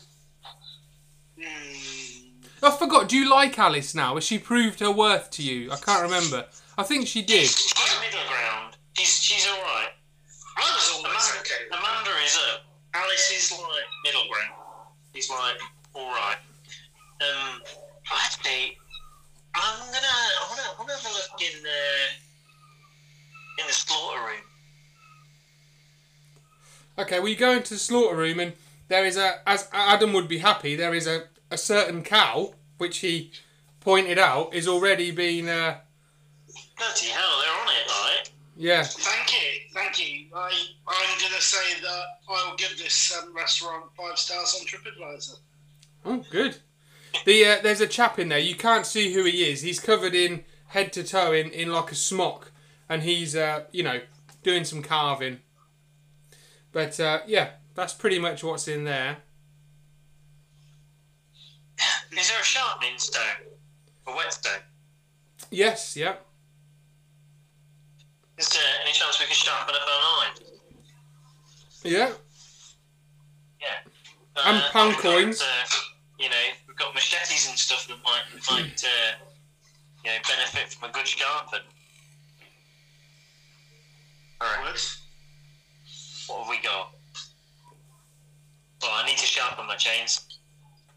I 2.61 2.71
forgot. 2.71 3.07
Do 3.09 3.17
you 3.17 3.29
like 3.29 3.57
Alice 3.57 3.95
now? 3.95 4.15
Has 4.15 4.23
she 4.23 4.37
proved 4.37 4.79
her 4.79 4.91
worth 4.91 5.31
to 5.31 5.43
you? 5.43 5.71
I 5.71 5.77
can't 5.77 6.03
remember. 6.03 6.45
I 6.77 6.83
think 6.83 7.07
she 7.07 7.21
did. 7.21 7.47
She's, 7.47 7.73
she's 7.75 7.99
middle 8.01 8.27
ground. 8.27 8.77
She's, 8.97 9.21
she's 9.21 9.47
alright. 9.47 9.93
I 10.57 10.61
was 10.61 10.91
always 10.95 11.05
Amanda, 11.05 11.39
okay. 11.39 11.67
Amanda 11.71 12.11
is 12.25 12.37
up. 12.53 12.61
Alice 12.93 13.31
is 13.31 13.51
like 13.51 13.89
middle 14.03 14.27
ground. 14.29 14.53
She's 15.13 15.29
like 15.29 15.59
alright. 15.95 16.37
Um, 17.21 17.61
actually, 18.11 18.77
I'm 19.55 19.79
gonna, 19.79 20.07
I 20.07 20.45
wanna, 20.49 20.61
I 20.61 20.75
wanna 20.79 20.93
have 20.93 21.05
a 21.05 21.13
look 21.13 21.41
in 21.41 21.63
the, 21.63 21.83
in 23.61 23.67
the 23.67 23.73
slaughter 23.73 24.19
room. 24.19 24.43
Okay, 26.97 27.19
well, 27.19 27.33
go 27.37 27.51
into 27.51 27.73
the 27.75 27.79
slaughter 27.79 28.17
room, 28.17 28.39
and 28.39 28.53
there 28.89 29.05
is 29.05 29.15
a, 29.15 29.39
as 29.47 29.69
Adam 29.71 30.11
would 30.13 30.27
be 30.27 30.39
happy, 30.39 30.75
there 30.75 30.93
is 30.93 31.07
a, 31.07 31.23
a 31.51 31.57
certain 31.57 32.03
cow, 32.03 32.53
which 32.77 32.99
he 32.99 33.31
pointed 33.79 34.17
out, 34.19 34.53
is 34.53 34.67
already 34.67 35.11
been, 35.11 35.47
uh, 35.47 35.77
Bloody 36.77 37.07
hell, 37.07 37.41
they're 37.41 37.61
on 37.61 37.67
it, 37.67 37.89
right? 37.89 38.31
yeah, 38.55 38.83
Thank 38.83 39.33
you, 39.33 39.59
thank 39.73 39.99
you. 39.99 40.27
I, 40.33 40.51
I'm 40.87 41.19
going 41.19 41.33
to 41.33 41.41
say 41.41 41.81
that 41.81 42.03
I'll 42.29 42.55
give 42.55 42.77
this 42.77 43.17
um, 43.21 43.35
restaurant 43.35 43.85
five 43.97 44.17
stars 44.17 44.55
on 44.59 44.65
TripAdvisor. 44.65 45.37
oh, 46.05 46.23
good. 46.31 46.57
The 47.25 47.45
uh, 47.45 47.57
there's 47.63 47.81
a 47.81 47.87
chap 47.87 48.19
in 48.19 48.29
there. 48.29 48.39
You 48.39 48.55
can't 48.55 48.85
see 48.85 49.13
who 49.13 49.23
he 49.23 49.51
is. 49.51 49.61
He's 49.61 49.79
covered 49.79 50.13
in 50.13 50.43
head 50.67 50.93
to 50.93 51.03
toe 51.03 51.33
in, 51.33 51.49
in 51.49 51.71
like 51.71 51.91
a 51.91 51.95
smock, 51.95 52.51
and 52.87 53.01
he's 53.01 53.35
uh, 53.35 53.63
you 53.71 53.81
know 53.83 54.01
doing 54.43 54.63
some 54.63 54.83
carving. 54.83 55.39
But 56.71 56.99
uh, 56.99 57.21
yeah, 57.25 57.49
that's 57.73 57.93
pretty 57.93 58.19
much 58.19 58.43
what's 58.43 58.67
in 58.67 58.83
there. 58.83 59.17
Is 62.17 62.29
there 62.29 62.39
a 62.39 62.43
sharpening 62.43 62.97
stone? 62.97 63.23
A 64.07 64.11
whetstone? 64.11 64.61
Yes, 65.51 65.95
yeah, 65.95 66.15
Is 68.37 68.49
there 68.49 68.61
any 68.83 68.91
chance 68.91 69.19
we 69.19 69.25
can 69.25 69.35
sharpen 69.35 69.73
up 69.75 69.81
our 69.81 70.27
knives? 70.27 70.51
yeah. 71.83 72.11
Yeah. 73.61 74.43
And 74.45 74.63
pound 74.71 74.89
we've 74.95 75.03
got, 75.03 75.03
coins. 75.23 75.41
uh, 75.41 75.65
you 76.19 76.29
know, 76.29 76.35
we've 76.67 76.77
got 76.77 76.93
machetes 76.93 77.47
and 77.49 77.57
stuff 77.57 77.87
that 77.87 77.97
might, 78.03 78.23
might 78.51 78.83
uh, 78.83 79.15
you 80.03 80.11
know, 80.11 80.17
benefit 80.27 80.73
from 80.73 80.89
a 80.89 80.93
good 80.93 81.07
sharpen. 81.07 81.59
Alright, 84.41 84.65
Would? 84.73 84.81
what 86.27 86.39
have 86.39 86.49
we 86.49 86.61
got? 86.61 86.93
Well, 88.81 88.91
I 88.93 89.05
need 89.05 89.17
to 89.17 89.25
sharpen 89.25 89.67
my 89.67 89.75
chains. 89.75 90.28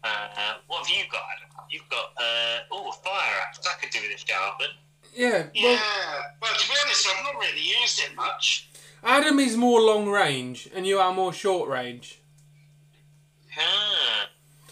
Uh, 0.03 0.55
what 0.67 0.85
have 0.85 0.89
you 0.97 1.03
got, 1.11 1.21
Adam? 1.37 1.65
You've 1.69 1.87
got, 1.89 2.11
uh, 2.17 2.59
oh, 2.71 2.89
a 2.89 2.93
fire 3.03 3.33
axe. 3.47 3.59
I 3.65 3.79
could 3.81 3.89
do 3.91 3.99
with 4.01 4.15
a 4.15 4.17
sharpen. 4.27 4.67
Yeah, 5.15 5.47
Yeah. 5.53 5.69
well, 5.69 6.25
Well, 6.41 6.53
to 6.55 6.67
be 6.67 6.75
honest, 6.83 7.07
I've 7.07 7.23
not 7.23 7.35
really 7.39 7.61
used 7.81 7.99
it 7.99 8.15
much. 8.15 8.69
Adam 9.03 9.39
is 9.39 9.55
more 9.55 9.79
long 9.81 10.07
range, 10.09 10.67
and 10.73 10.85
you 10.87 10.99
are 10.99 11.13
more 11.13 11.31
short 11.33 11.69
range. 11.69 12.19
Ah. 13.57 14.29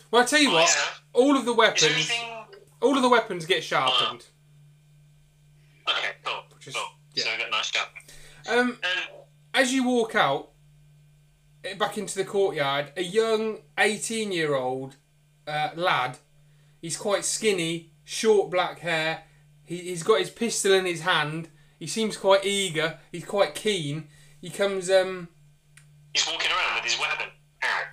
Well, 0.10 0.24
I 0.24 0.26
tell 0.26 0.40
you 0.40 0.52
what, 0.52 0.68
Yeah. 0.70 0.86
all 1.14 1.38
of 1.38 1.46
the 1.46 1.52
Is 1.52 1.58
weapons, 1.58 1.84
anything... 1.84 2.46
all 2.82 2.96
of 2.96 3.02
the 3.02 3.10
weapons 3.10 3.46
get 3.46 3.64
sharpened. 3.64 4.26
Okay, 5.88 6.12
cool. 6.24 6.44
Just- 6.60 6.76
cool. 6.78 6.90
yeah. 7.14 7.24
So 7.24 7.30
we've 7.32 7.40
got 7.40 7.52
nice 7.52 7.72
sharpen. 7.72 8.02
Um, 8.48 8.58
Um, 8.84 9.08
as 9.54 9.72
you 9.74 9.84
walk 9.84 10.16
out 10.16 10.50
eh, 11.64 11.76
back 11.76 11.98
into 11.98 12.16
the 12.16 12.26
courtyard, 12.26 12.92
a 12.98 13.04
young 13.04 13.60
18 13.78 14.32
year 14.32 14.56
old 14.56 14.96
uh, 15.52 15.72
lad, 15.76 16.18
he's 16.82 16.98
quite 16.98 17.26
skinny, 17.26 17.92
short 18.04 18.50
black 18.50 18.80
hair, 18.80 19.24
he, 19.64 19.78
he's 19.78 20.04
got 20.04 20.20
his 20.20 20.30
pistol 20.30 20.74
in 20.74 20.86
his 20.86 21.02
hand, 21.02 21.50
he 21.80 21.88
seems 21.88 22.18
quite 22.18 22.46
eager, 22.46 23.00
he's 23.12 23.26
quite 23.26 23.56
keen. 23.56 24.08
He 24.40 24.50
comes, 24.50 24.90
um, 24.90 25.28
he's 26.14 26.28
walking 26.28 26.52
around 26.52 26.76
with 26.76 26.92
his 26.92 27.00
weapon. 27.00 27.28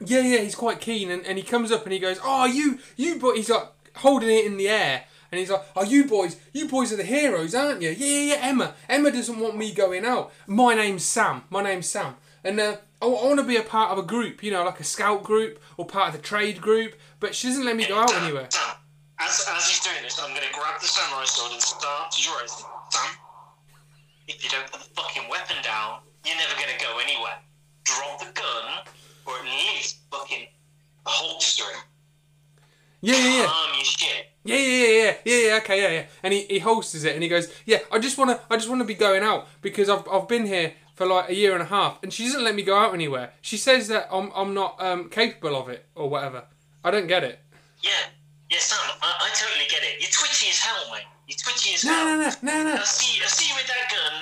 Yeah, 0.04 0.20
yeah, 0.20 0.38
he's 0.38 0.54
quite 0.54 0.80
keen, 0.80 1.10
and, 1.10 1.26
and 1.26 1.36
he 1.36 1.44
comes 1.44 1.72
up 1.72 1.84
and 1.84 1.92
he 1.92 1.98
goes, 1.98 2.20
Oh, 2.22 2.46
you, 2.46 2.78
you, 2.96 3.18
boy, 3.18 3.34
he's 3.34 3.50
like 3.50 3.68
holding 3.96 4.30
it 4.30 4.46
in 4.46 4.56
the 4.56 4.68
air. 4.68 5.04
And 5.30 5.38
he's 5.38 5.50
like, 5.50 5.62
"Oh, 5.76 5.84
you 5.84 6.06
boys, 6.06 6.36
you 6.54 6.68
boys 6.68 6.90
are 6.92 6.96
the 6.96 7.04
heroes, 7.04 7.54
aren't 7.54 7.82
you? 7.82 7.90
Yeah, 7.90 8.06
yeah, 8.06 8.34
yeah. 8.34 8.48
Emma, 8.48 8.74
Emma 8.88 9.10
doesn't 9.10 9.38
want 9.38 9.58
me 9.58 9.72
going 9.72 10.06
out. 10.06 10.32
My 10.46 10.74
name's 10.74 11.04
Sam. 11.04 11.44
My 11.50 11.62
name's 11.62 11.86
Sam, 11.86 12.14
and 12.42 12.58
uh, 12.58 12.76
I, 13.00 13.06
want 13.06 13.38
to 13.38 13.46
be 13.46 13.56
a 13.56 13.62
part 13.62 13.92
of 13.92 13.98
a 13.98 14.02
group, 14.02 14.42
you 14.42 14.50
know, 14.50 14.64
like 14.64 14.80
a 14.80 14.84
scout 14.84 15.22
group 15.22 15.60
or 15.76 15.86
part 15.86 16.14
of 16.14 16.20
the 16.20 16.26
trade 16.26 16.60
group. 16.60 16.94
But 17.20 17.34
she 17.34 17.48
doesn't 17.48 17.64
let 17.64 17.76
me 17.76 17.86
go 17.86 17.98
out 17.98 18.14
anywhere. 18.14 18.48
Sam, 18.50 18.76
as, 19.20 19.46
as 19.56 19.68
he's 19.68 19.80
doing 19.80 20.02
this, 20.02 20.20
I'm 20.20 20.30
going 20.30 20.46
to 20.46 20.54
grab 20.54 20.80
the 20.80 20.86
samurai 20.86 21.24
sword 21.24 21.52
and 21.52 21.62
start 21.62 22.10
to 22.12 22.22
draw 22.22 22.38
it. 22.40 22.50
Sam, 22.50 23.14
if 24.26 24.42
you 24.42 24.50
don't 24.50 24.70
put 24.70 24.80
the 24.80 24.90
fucking 25.00 25.28
weapon 25.30 25.56
down, 25.62 26.00
you're 26.26 26.36
never 26.36 26.54
going 26.54 26.76
to 26.76 26.84
go 26.84 26.98
anywhere. 26.98 27.38
Drop 27.84 28.18
the 28.18 28.32
gun, 28.32 28.84
or 29.26 29.34
at 29.38 29.44
least 29.44 29.98
fucking 30.10 30.46
holster 31.04 31.64
it. 31.70 31.84
Yeah, 33.00 33.14
yeah, 33.14 33.40
yeah. 33.40 33.46
Calm 33.46 33.74
your 33.74 33.84
shit. 33.84 34.26
Yeah, 34.44 34.56
yeah, 34.56 34.62
yeah, 34.62 34.86
yeah, 34.86 35.14
yeah, 35.24 35.48
yeah, 35.48 35.56
okay, 35.58 35.82
yeah, 35.82 35.90
yeah. 36.00 36.06
And 36.22 36.34
he, 36.34 36.46
he 36.48 36.58
holsters 36.58 37.04
it 37.04 37.14
and 37.14 37.22
he 37.22 37.28
goes, 37.28 37.52
yeah, 37.64 37.78
I 37.92 37.98
just 37.98 38.18
wanna, 38.18 38.40
I 38.50 38.56
just 38.56 38.68
wanna 38.68 38.84
be 38.84 38.94
going 38.94 39.22
out 39.22 39.46
because 39.62 39.88
I've, 39.88 40.06
I've 40.08 40.26
been 40.26 40.46
here 40.46 40.72
for 40.98 41.06
like 41.06 41.30
a 41.30 41.34
year 41.34 41.54
and 41.54 41.62
a 41.62 41.70
half 41.70 42.02
and 42.02 42.12
she 42.12 42.24
doesn't 42.26 42.42
let 42.42 42.56
me 42.58 42.62
go 42.66 42.76
out 42.76 42.92
anywhere. 42.92 43.30
She 43.40 43.56
says 43.56 43.86
that 43.86 44.08
I'm, 44.10 44.32
I'm 44.34 44.52
not 44.52 44.74
um, 44.82 45.08
capable 45.08 45.54
of 45.54 45.68
it 45.70 45.86
or 45.94 46.10
whatever. 46.10 46.42
I 46.82 46.90
don't 46.90 47.06
get 47.06 47.22
it. 47.22 47.38
Yeah, 47.80 48.10
yeah, 48.50 48.58
Sam, 48.58 48.82
I, 49.00 49.06
I 49.06 49.30
totally 49.38 49.70
get 49.70 49.86
it. 49.86 50.02
You're 50.02 50.10
twitchy 50.10 50.50
as 50.50 50.58
hell, 50.58 50.90
mate. 50.90 51.06
You're 51.30 51.38
twitchy 51.38 51.74
as 51.78 51.84
No, 51.84 51.94
hell. 51.94 52.18
no, 52.18 52.30
no, 52.42 52.64
no, 52.66 52.74
no. 52.74 52.82
I 52.82 52.84
see, 52.84 53.22
I 53.22 53.30
see 53.30 53.46
you 53.46 53.54
with 53.54 53.70
that 53.70 53.86
gun, 53.94 54.14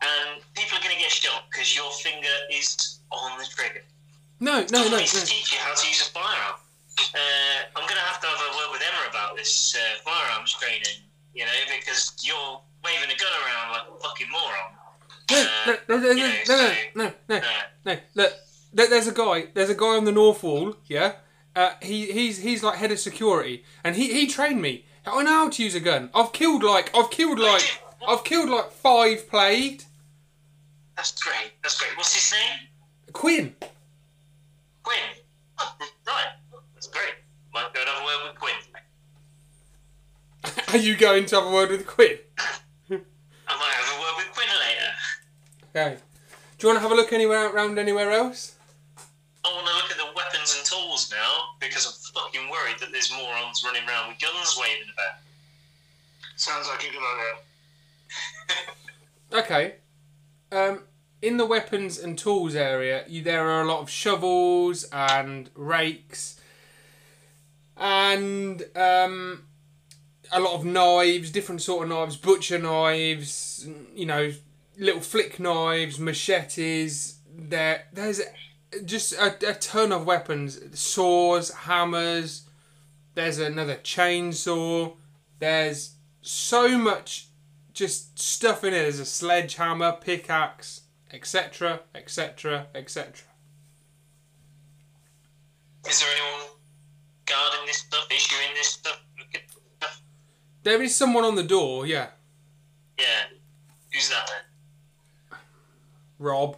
and 0.00 0.40
people 0.56 0.80
are 0.80 0.82
going 0.82 0.96
to 0.96 1.02
get 1.02 1.12
shot 1.12 1.44
because 1.52 1.76
your 1.76 1.92
finger 2.00 2.32
is 2.50 3.00
on 3.12 3.36
the 3.36 3.44
trigger. 3.44 3.84
No, 4.40 4.64
no, 4.64 4.66
Someone 4.80 4.90
no, 4.92 4.98
needs 5.04 5.12
to 5.12 5.28
teach 5.28 5.52
you 5.52 5.58
how 5.60 5.76
to 5.76 5.84
use 5.86 6.00
a 6.00 6.10
firearm. 6.16 6.56
Uh, 7.12 7.68
I'm 7.76 7.84
going 7.84 8.00
to 8.00 8.08
have 8.08 8.16
to 8.24 8.28
have 8.32 8.40
a 8.40 8.50
word 8.56 8.72
with 8.72 8.80
Emma 8.80 9.10
about 9.12 9.36
this 9.36 9.76
uh, 9.76 10.00
firearms 10.00 10.56
training, 10.56 11.04
you 11.36 11.44
know, 11.44 11.58
because 11.68 12.16
you're 12.24 12.60
waving 12.80 13.12
a 13.12 13.18
gun 13.20 13.34
around 13.44 13.76
like 13.76 13.86
a 13.92 13.96
fucking 14.00 14.30
moron. 14.32 14.72
No, 15.30 15.46
no, 15.66 15.76
no, 15.88 15.96
no, 15.98 16.14
no, 16.14 16.32
no, 16.46 16.74
no, 16.94 17.12
no, 17.28 17.40
no. 17.84 17.96
Look, 18.14 18.32
there's 18.72 19.06
a 19.06 19.12
guy. 19.12 19.46
There's 19.54 19.70
a 19.70 19.74
guy 19.74 19.96
on 19.96 20.04
the 20.04 20.12
north 20.12 20.42
wall. 20.42 20.76
Yeah. 20.86 21.14
Uh, 21.56 21.72
he 21.80 22.10
he's 22.12 22.38
he's 22.38 22.62
like 22.62 22.78
head 22.78 22.90
of 22.90 22.98
security, 22.98 23.64
and 23.84 23.96
he 23.96 24.12
he 24.12 24.26
trained 24.26 24.60
me. 24.60 24.84
I 25.06 25.22
know 25.22 25.30
how 25.30 25.48
to 25.50 25.62
use 25.62 25.74
a 25.74 25.80
gun. 25.80 26.10
I've 26.14 26.32
killed 26.32 26.62
like 26.62 26.90
I've 26.96 27.10
killed 27.10 27.38
like 27.38 27.80
I've 28.06 28.24
killed 28.24 28.50
like 28.50 28.70
five 28.72 29.28
plagued. 29.28 29.84
That's 30.96 31.12
great. 31.20 31.52
That's 31.62 31.78
great. 31.78 31.96
What's 31.96 32.14
his 32.14 32.32
name? 32.32 32.68
Quinn. 33.12 33.54
Quinn. 34.82 34.98
Oh, 35.58 35.76
right. 36.06 36.26
That's 36.74 36.86
great. 36.88 37.14
Might 37.52 37.72
go 37.72 37.82
another 37.82 38.04
word 38.04 38.28
with 38.28 38.38
Quinn. 38.40 38.54
Are 40.74 40.78
you 40.78 40.96
going 40.96 41.26
to 41.26 41.36
have 41.36 41.46
a 41.46 41.50
word 41.50 41.70
with 41.70 41.86
Quinn? 41.86 42.18
I 42.38 42.92
might 42.92 43.74
have 43.74 43.96
a 43.96 44.00
word 44.00 44.14
with 44.18 44.34
Quinn 44.34 44.48
later. 44.48 44.90
Okay. 45.74 45.96
Do 46.58 46.66
you 46.66 46.68
want 46.68 46.76
to 46.76 46.82
have 46.82 46.92
a 46.92 46.94
look 46.94 47.12
anywhere 47.12 47.50
around 47.50 47.78
anywhere 47.78 48.12
else? 48.12 48.54
I 49.44 49.52
want 49.52 49.66
to 49.66 49.74
look 49.74 49.90
at 49.90 49.96
the 49.96 50.14
weapons 50.14 50.56
and 50.56 50.64
tools 50.64 51.10
now 51.10 51.56
because 51.58 51.84
I'm 51.86 52.22
fucking 52.22 52.48
worried 52.48 52.76
that 52.78 52.92
there's 52.92 53.10
morons 53.10 53.62
running 53.64 53.82
around 53.88 54.10
with 54.10 54.20
guns 54.20 54.56
waving 54.60 54.88
about. 54.92 55.18
Sounds 56.36 56.68
like 56.68 56.80
a 56.80 56.92
good 56.92 57.02
idea. 57.02 57.34
Okay. 59.32 59.74
Um, 60.52 60.82
in 61.20 61.38
the 61.38 61.46
weapons 61.46 61.98
and 61.98 62.16
tools 62.16 62.54
area, 62.54 63.04
you, 63.08 63.20
there 63.20 63.48
are 63.48 63.62
a 63.62 63.66
lot 63.66 63.80
of 63.80 63.90
shovels 63.90 64.84
and 64.92 65.50
rakes, 65.56 66.38
and 67.76 68.62
um, 68.76 69.42
a 70.30 70.38
lot 70.38 70.54
of 70.54 70.64
knives, 70.64 71.32
different 71.32 71.62
sort 71.62 71.82
of 71.82 71.88
knives, 71.88 72.16
butcher 72.16 72.60
knives, 72.60 73.66
you 73.96 74.06
know, 74.06 74.32
little 74.78 75.00
flick 75.00 75.38
knives, 75.38 75.98
machetes. 75.98 77.18
There, 77.36 77.84
there's 77.92 78.20
just 78.84 79.12
a, 79.12 79.36
a 79.48 79.54
ton 79.54 79.92
of 79.92 80.06
weapons, 80.06 80.78
saws, 80.78 81.50
hammers. 81.50 82.42
There's 83.14 83.38
another 83.38 83.76
chainsaw. 83.76 84.96
There's 85.38 85.94
so 86.22 86.78
much 86.78 87.28
just 87.72 88.18
stuff 88.18 88.64
in 88.64 88.72
it. 88.72 88.82
There's 88.82 89.00
a 89.00 89.04
sledgehammer, 89.04 89.92
pickaxe, 89.92 90.82
etc., 91.12 91.80
etc., 91.94 92.68
etc. 92.74 93.26
Is 95.88 96.00
there 96.00 96.08
anyone 96.16 96.48
guarding 97.26 97.66
this 97.66 97.78
stuff, 97.78 98.06
issuing 98.10 98.54
this 98.54 98.68
stuff, 98.68 99.02
looking 99.18 99.40
at 99.42 99.50
stuff? 99.78 100.02
There 100.62 100.82
is 100.82 100.94
someone 100.94 101.24
on 101.24 101.34
the 101.34 101.42
door, 101.42 101.86
yeah. 101.86 102.08
Yeah. 102.98 103.04
Who's 103.92 104.08
that 104.08 104.26
then? 104.28 104.53
Rob. 106.18 106.56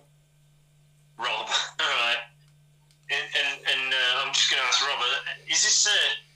Rob. 1.18 1.48
Alright. 1.80 2.18
And, 3.10 3.24
and, 3.34 3.60
and 3.60 3.94
uh, 3.94 4.22
I'm 4.24 4.32
just 4.32 4.50
going 4.50 4.60
to 4.60 4.66
ask 4.66 4.86
Rob, 4.86 4.98
uh, 5.00 5.52
is 5.52 5.62
this, 5.62 5.86
uh, 5.86 5.90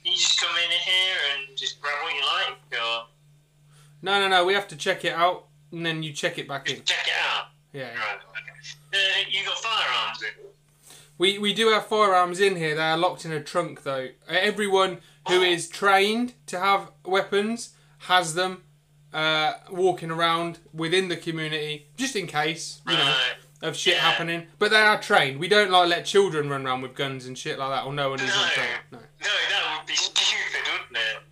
you 0.04 0.12
just 0.12 0.40
come 0.40 0.50
in 0.56 0.70
here 0.70 1.16
and 1.34 1.56
just 1.56 1.80
grab 1.80 1.94
what 2.02 2.14
you 2.14 2.22
like, 2.22 2.80
or 2.80 3.06
No, 4.02 4.20
no, 4.20 4.28
no. 4.28 4.44
We 4.44 4.54
have 4.54 4.68
to 4.68 4.76
check 4.76 5.04
it 5.04 5.12
out, 5.12 5.46
and 5.72 5.84
then 5.84 6.02
you 6.02 6.12
check 6.12 6.38
it 6.38 6.48
back 6.48 6.70
in. 6.70 6.82
check 6.84 7.06
it 7.06 7.12
out? 7.28 7.46
Yeah. 7.72 7.82
yeah. 7.82 7.88
Right, 7.88 8.18
okay. 8.30 8.50
Uh, 8.92 9.28
you 9.30 9.44
got 9.44 9.58
firearms 9.58 10.22
in? 10.22 10.46
We 11.18 11.38
we 11.38 11.52
do 11.52 11.68
have 11.68 11.86
firearms 11.86 12.40
in 12.40 12.56
here. 12.56 12.74
They 12.74 12.82
are 12.82 12.96
locked 12.96 13.26
in 13.26 13.32
a 13.32 13.42
trunk, 13.42 13.82
though. 13.82 14.08
Everyone 14.26 14.98
who 15.28 15.42
is 15.42 15.68
trained 15.68 16.32
to 16.46 16.58
have 16.58 16.90
weapons 17.04 17.74
has 18.08 18.32
them, 18.34 18.62
uh, 19.12 19.54
walking 19.70 20.10
around 20.10 20.58
within 20.72 21.08
the 21.08 21.16
community, 21.16 21.86
just 21.96 22.14
in 22.16 22.26
case, 22.26 22.80
you 22.86 22.94
know, 22.94 23.16
of 23.62 23.76
shit 23.76 23.94
Yeah. 23.94 24.00
happening. 24.02 24.46
But 24.58 24.70
they 24.70 24.80
are 24.80 25.00
trained. 25.00 25.38
We 25.40 25.48
don't 25.48 25.70
like 25.70 25.88
let 25.88 26.06
children 26.06 26.48
run 26.48 26.66
around 26.66 26.82
with 26.82 26.94
guns 26.94 27.26
and 27.26 27.36
shit 27.36 27.58
like 27.58 27.70
that, 27.70 27.84
or 27.86 27.92
no 27.92 28.10
one 28.10 28.18
who's 28.18 28.28
not 28.34 28.48
No. 28.48 28.52
trained. 28.54 28.80
No. 28.92 28.98
No, 28.98 29.04
that 29.50 29.76
would 29.78 29.86
be 29.86 29.94
stupid, 29.96 30.62
wouldn't 30.72 30.96
it? 30.96 31.22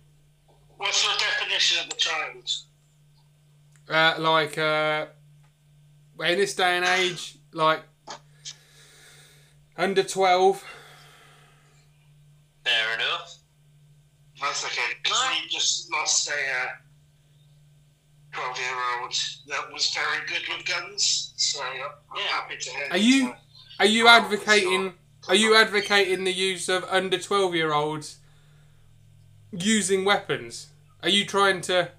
What's 0.77 1.03
your 1.03 1.13
definition 1.17 1.85
of 1.85 1.91
a 1.93 1.95
child? 1.95 2.51
Uh, 3.89 4.15
like 4.21 4.57
uh, 4.57 5.07
in 6.23 6.37
this 6.37 6.53
day 6.53 6.77
and 6.77 6.85
age, 6.85 7.35
like 7.53 7.81
under 9.77 10.03
twelve. 10.03 10.63
Fair 12.63 12.93
enough. 12.95 13.35
That's 14.39 14.63
okay. 14.65 14.81
'cause 15.03 15.29
we 15.43 15.49
just 15.49 15.91
lost 15.91 16.29
a 16.29 16.31
uh, 16.33 16.67
12 18.31 18.57
year 18.59 19.01
old 19.01 19.13
that 19.47 19.73
was 19.73 19.89
very 19.93 20.25
good 20.27 20.41
with 20.55 20.65
guns, 20.65 21.33
so 21.37 21.61
I'm 21.63 21.77
Yeah. 22.15 22.23
happy 22.27 22.57
to 22.57 22.69
hear 22.69 22.87
Are 22.91 22.97
you 22.97 23.23
that, 23.27 23.33
uh, 23.33 23.37
are 23.79 23.85
you 23.85 24.07
advocating 24.07 24.93
are 25.27 25.35
you 25.35 25.55
advocating 25.55 26.23
the 26.23 26.33
use 26.33 26.69
of 26.69 26.83
under 26.85 27.17
twelve 27.19 27.53
year 27.55 27.73
olds 27.73 28.17
using 29.51 30.05
weapons? 30.05 30.67
Are 31.03 31.09
you 31.09 31.25
trying 31.25 31.61
to? 31.61 31.91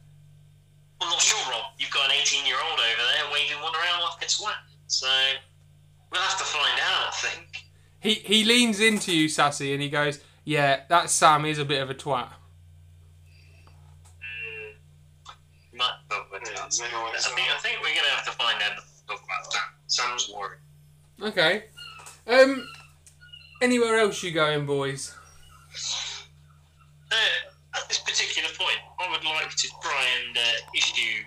I'm 1.00 1.08
not 1.08 1.20
sure, 1.20 1.38
Rob. 1.50 1.72
You've 1.78 1.90
got 1.90 2.06
an 2.10 2.12
18 2.12 2.44
year 2.46 2.56
old 2.62 2.78
over 2.78 3.02
there 3.02 3.32
waving 3.32 3.60
one 3.62 3.74
around 3.74 4.02
like 4.02 4.22
it's 4.22 4.40
wet. 4.40 4.54
So, 4.86 5.08
we'll 6.10 6.20
have 6.20 6.38
to 6.38 6.44
find 6.44 6.78
out, 6.80 7.08
I 7.08 7.10
think. 7.12 7.64
He 8.00 8.14
he 8.14 8.44
leans 8.44 8.80
into 8.80 9.14
you, 9.14 9.28
Sassy, 9.28 9.72
and 9.72 9.82
he 9.82 9.88
goes, 9.88 10.20
"Yeah, 10.44 10.84
that 10.88 11.10
Sam 11.10 11.44
is 11.44 11.58
a 11.58 11.64
bit 11.64 11.80
of 11.82 11.90
a 11.90 11.94
twat." 11.94 12.32
Mm, 14.20 14.76
might 15.74 15.98
talk 16.70 16.88
about 16.88 16.90
Yeah, 16.90 16.90
that. 16.90 16.90
they 16.90 16.96
always 16.96 17.26
I 17.26 17.30
think, 17.35 17.50
I 17.50 17.59
think 17.59 17.76
we're 17.83 17.94
going 17.94 18.06
to 18.06 18.16
have 18.16 18.24
to 18.26 18.33
find 18.33 18.62
out 18.62 18.72
and 18.72 18.80
talk 19.09 19.22
about 19.24 19.52
Sam. 19.52 19.62
Sam's 19.87 20.30
worried. 20.35 20.61
Okay. 21.22 21.64
Um. 22.26 22.66
Anywhere 23.62 23.98
else 23.98 24.22
you 24.22 24.33
going, 24.33 24.64
boys? 24.64 25.14
Uh, 27.12 27.16
at 27.76 27.88
this 27.88 27.98
particular 27.98 28.48
point, 28.59 28.78
I 28.98 29.11
would 29.11 29.24
like 29.24 29.50
to 29.50 29.68
try 29.83 30.04
and 30.26 30.37
uh, 30.37 30.40
issue 30.74 31.26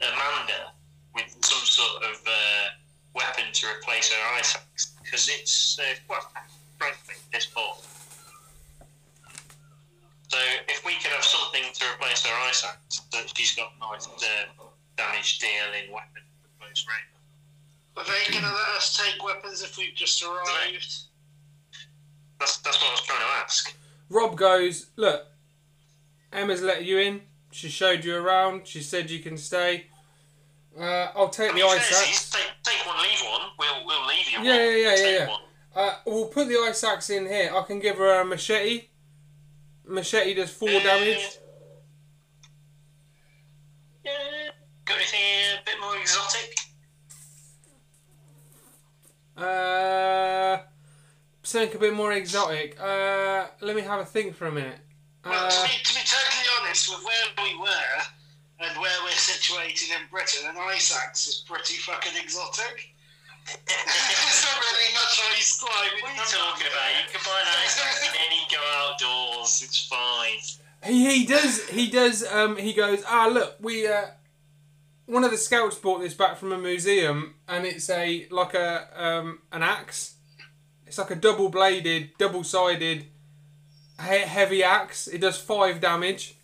Amanda 0.00 0.72
with 1.14 1.34
some 1.44 1.64
sort 1.66 2.02
of 2.04 2.16
uh, 2.26 2.68
weapon 3.14 3.44
to 3.52 3.66
replace 3.66 4.12
her 4.12 4.36
ice 4.38 4.54
axe 4.56 4.94
because 5.02 5.28
it's 5.28 5.78
uh, 5.80 5.84
quite 6.06 6.22
frankly 6.78 7.14
this 7.32 7.46
poor. 7.46 7.74
So 10.32 10.38
if 10.66 10.82
we 10.86 10.94
could 10.94 11.12
have 11.12 11.24
something 11.24 11.62
to 11.74 11.84
replace 11.94 12.24
her 12.24 12.34
ice 12.48 12.64
axe, 12.64 13.00
that 13.12 13.30
she's 13.36 13.54
got 13.54 13.70
nice 13.78 14.06
uh, 14.06 14.64
damage 14.96 15.38
dealing 15.40 15.92
weapon 15.92 16.22
for 16.40 16.48
close 16.64 16.86
range. 16.88 17.12
Are 17.98 18.04
they 18.04 18.32
going 18.32 18.42
to 18.44 18.48
let 18.50 18.68
us 18.78 18.96
take 18.96 19.22
weapons 19.22 19.62
if 19.62 19.76
we've 19.76 19.94
just 19.94 20.22
arrived? 20.24 20.94
That's 22.40 22.56
that's 22.58 22.80
what 22.80 22.88
I 22.88 22.92
was 22.92 23.02
trying 23.02 23.20
to 23.20 23.26
ask. 23.44 23.76
Rob 24.08 24.36
goes, 24.38 24.86
"Look, 24.96 25.26
Emma's 26.32 26.62
let 26.62 26.82
you 26.86 26.96
in. 26.98 27.20
She 27.50 27.68
showed 27.68 28.02
you 28.02 28.16
around. 28.16 28.66
She 28.66 28.80
said 28.80 29.10
you 29.10 29.18
can 29.20 29.36
stay. 29.36 29.88
Uh, 30.80 31.08
I'll 31.14 31.28
take 31.28 31.50
I 31.52 31.56
the 31.56 31.62
ice 31.62 31.84
says 31.88 31.98
axe." 31.98 32.06
he's 32.08 32.30
Take, 32.30 32.50
take 32.62 32.86
one, 32.86 32.96
leave 33.02 33.20
one. 33.30 33.42
We'll 33.58 33.84
we'll 33.86 34.06
leave 34.06 34.30
you 34.30 34.38
Yeah, 34.40 34.56
one. 34.56 34.64
yeah, 34.64 34.76
yeah, 34.76 34.94
Take 34.96 35.04
yeah, 35.04 35.18
yeah. 35.18 35.28
one. 35.28 35.40
Uh, 35.74 35.94
we'll 36.06 36.28
put 36.28 36.48
the 36.48 36.56
ice 36.56 36.82
axe 36.82 37.10
in 37.10 37.26
here. 37.26 37.52
I 37.54 37.62
can 37.64 37.78
give 37.80 37.98
her 37.98 38.20
a 38.20 38.24
machete. 38.24 38.86
Machete 39.86 40.34
does 40.34 40.50
four 40.52 40.68
Uh, 40.70 40.80
damage. 40.82 41.38
Yeah. 44.04 44.50
Got 44.84 44.96
anything 44.98 45.20
a 45.58 45.64
bit 45.64 45.80
more 45.80 45.96
exotic? 45.96 46.58
Uh, 49.36 50.58
something 51.42 51.74
a 51.74 51.78
bit 51.78 51.94
more 51.94 52.12
exotic. 52.12 52.78
Uh, 52.80 53.46
let 53.60 53.74
me 53.76 53.82
have 53.82 54.00
a 54.00 54.04
think 54.04 54.36
for 54.36 54.46
a 54.46 54.52
minute. 54.52 54.78
Well, 55.24 55.50
to 55.50 55.56
Uh, 55.56 55.62
be, 55.66 55.72
to 55.82 55.94
be 55.94 56.00
totally 56.04 56.44
honest, 56.60 56.88
with 56.88 57.04
where 57.04 57.26
we 57.44 57.56
were 57.58 58.02
and 58.60 58.80
where 58.80 59.02
we're 59.04 59.10
situated 59.12 59.88
in 59.90 60.06
Britain, 60.10 60.48
an 60.48 60.56
ice 60.58 60.94
axe 60.96 61.26
is 61.26 61.44
pretty 61.46 61.74
fucking 61.74 62.16
exotic. 62.22 62.91
There's 63.46 64.44
not 64.44 64.56
really 64.60 64.92
much 64.94 65.20
ice 65.36 65.58
climbing. 65.60 66.02
What 66.02 66.12
are 66.12 66.14
you 66.14 66.22
talking 66.22 66.66
about? 66.66 66.90
You 66.98 67.06
can 67.12 67.20
buy 67.24 67.40
an 67.40 67.48
ice 67.64 67.80
axe 67.84 68.06
and 68.06 68.16
any 68.26 68.46
go 68.50 68.60
outdoors. 68.76 69.62
It's 69.64 69.86
fine. 69.86 70.38
he 70.90 71.18
he 71.20 71.26
does 71.26 71.68
he 71.68 71.90
does 71.90 72.24
um 72.32 72.56
he 72.56 72.72
goes 72.72 73.02
ah 73.06 73.28
look 73.32 73.56
we 73.60 73.86
uh 73.86 74.06
one 75.06 75.24
of 75.24 75.30
the 75.30 75.36
scouts 75.36 75.76
brought 75.76 76.00
this 76.00 76.14
back 76.14 76.36
from 76.36 76.52
a 76.52 76.58
museum 76.58 77.34
and 77.48 77.66
it's 77.66 77.90
a 77.90 78.26
like 78.30 78.54
a 78.54 78.86
um 78.96 79.40
an 79.52 79.62
axe. 79.62 80.14
It's 80.86 80.98
like 80.98 81.10
a 81.10 81.16
double 81.16 81.48
bladed, 81.48 82.10
double 82.18 82.44
sided, 82.44 83.06
he- 84.08 84.18
heavy 84.18 84.62
axe. 84.62 85.08
It 85.08 85.20
does 85.22 85.38
five 85.38 85.80
damage. 85.80 86.36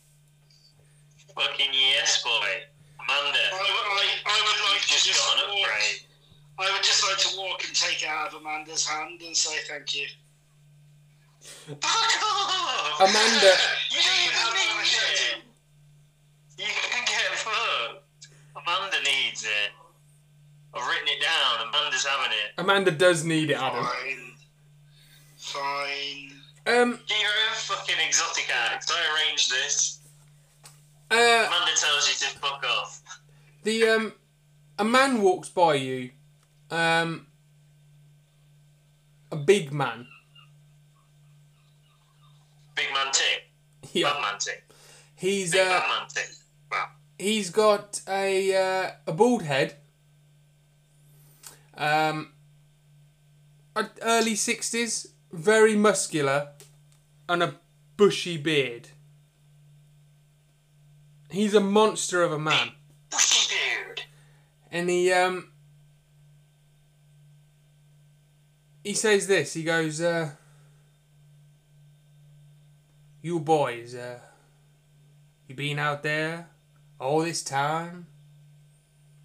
Fucking 1.34 1.70
yes, 1.72 2.22
boy. 2.22 2.64
Amanda, 2.98 3.38
I, 3.52 3.56
I, 3.56 4.06
I 4.26 4.42
would 4.42 4.72
like 4.72 4.74
you've 4.74 4.82
to 4.82 4.88
just 4.88 5.06
just 5.06 5.20
got 5.26 5.37
an 5.38 5.44
upgrade. 5.44 6.00
I 6.61 6.73
would 6.73 6.83
just 6.83 7.05
like 7.09 7.18
to 7.18 7.38
walk 7.40 7.64
and 7.66 7.75
take 7.75 8.03
it 8.03 8.09
out 8.09 8.29
of 8.35 8.40
Amanda's 8.40 8.87
hand 8.87 9.21
and 9.25 9.37
say 9.37 9.59
thank 9.68 9.94
you. 9.94 10.07
Fuck 11.40 11.85
off! 11.87 13.01
Amanda, 13.01 13.53
You 13.90 13.99
You 13.99 14.31
don't 14.33 14.59
even 14.59 14.77
have 14.77 14.85
need 14.85 15.38
it. 15.38 15.42
You 16.59 16.64
can 16.90 17.05
get 17.05 17.38
fucked. 17.38 18.29
Amanda 18.57 18.97
needs 19.05 19.44
it. 19.44 19.71
I've 20.75 20.87
written 20.87 21.09
it 21.09 21.23
down. 21.23 21.68
Amanda's 21.68 22.05
having 22.05 22.33
it. 22.33 22.53
Amanda 22.59 22.90
does 22.90 23.25
need 23.25 23.51
it, 23.51 23.55
Adam. 23.55 23.85
Fine. 23.85 24.33
Fine. 25.37 26.33
Um, 26.66 26.90
Get 27.07 27.21
your 27.21 27.31
own 27.49 27.55
fucking 27.55 27.94
exotic 28.07 28.49
act. 28.53 28.90
I 28.92 29.25
arranged 29.27 29.51
this. 29.51 30.01
uh, 31.11 31.14
Amanda 31.14 31.73
tells 31.81 32.09
you 32.09 32.27
to 32.29 32.38
fuck 32.38 32.64
off. 32.68 33.01
the 33.62 33.85
um, 33.88 34.12
a 34.79 34.85
man 34.85 35.23
walks 35.23 35.49
by 35.49 35.75
you, 35.75 36.11
um, 36.70 37.26
a 39.33 39.37
big 39.37 39.72
man. 39.72 40.07
Big 42.74 42.87
man 42.92 43.12
ting. 43.12 43.40
Yeah, 43.92 44.12
Bad 44.12 44.20
man 44.22 44.38
ting. 44.38 44.54
he's 45.16 45.52
Big 45.52 45.61
uh, 45.66 45.70
man 45.88 46.09
ting. 46.09 46.24
Wow. 46.70 46.88
he's 47.18 47.50
got 47.50 48.00
a 48.09 48.54
uh, 48.54 48.90
a 49.07 49.12
bald 49.12 49.42
head. 49.42 49.76
Um, 51.76 52.33
early 54.02 54.35
sixties, 54.35 55.09
very 55.33 55.74
muscular, 55.76 56.48
and 57.28 57.42
a 57.42 57.54
bushy 57.96 58.37
beard. 58.37 58.88
He's 61.31 61.54
a 61.54 61.61
monster 61.61 62.22
of 62.22 62.33
a 62.33 62.38
man, 62.38 62.72
Bushy 63.11 63.54
beard. 63.54 64.02
and 64.70 64.88
he 64.90 65.12
um. 65.12 65.50
He 68.88 68.94
says 68.94 69.27
this. 69.27 69.53
He 69.53 69.64
goes, 69.64 70.01
uh, 70.01 70.31
"You 73.20 73.38
boys, 73.38 73.94
uh, 73.94 74.20
you 75.46 75.55
been 75.55 75.79
out 75.79 76.03
there 76.03 76.48
all 76.98 77.20
this 77.20 77.42
time? 77.42 78.07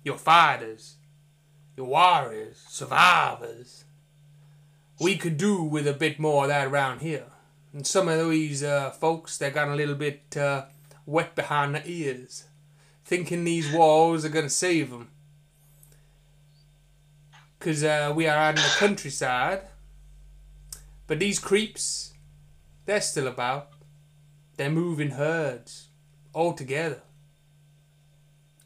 You're 0.04 0.18
fighters, 0.18 0.96
you're 1.78 1.86
warriors, 1.86 2.62
survivors. 2.68 3.86
We 5.00 5.16
could 5.16 5.38
do 5.38 5.64
with 5.64 5.88
a 5.88 5.94
bit 5.94 6.20
more 6.20 6.44
of 6.44 6.50
that 6.50 6.68
around 6.68 7.00
here. 7.00 7.28
And 7.72 7.88
some 7.88 8.10
of 8.10 8.32
these 8.32 8.64
uh, 8.64 8.92
folks, 8.92 9.38
they 9.38 9.50
got 9.50 9.70
a 9.70 9.76
little 9.76 9.96
bit 9.96 10.36
uh, 10.36 10.66
wet 11.06 11.36
behind 11.36 11.74
the 11.74 11.84
ears, 11.90 12.48
thinking 13.06 13.46
these 13.46 13.72
walls 13.72 14.26
are 14.26 14.30
to 14.44 14.50
save 14.50 14.90
them. 14.90 15.08
Because 17.64 17.82
uh, 17.86 18.12
we 18.14 18.28
are 18.28 18.36
out 18.36 18.58
in 18.58 18.62
the 18.62 18.76
countryside. 18.78 19.62
But 21.08 21.20
these 21.20 21.40
creeps, 21.40 22.12
they're 22.86 23.00
still 23.00 23.26
about. 23.26 23.70
They're 24.58 24.70
moving 24.70 25.12
herds, 25.12 25.88
all 26.34 26.52
together. 26.52 27.04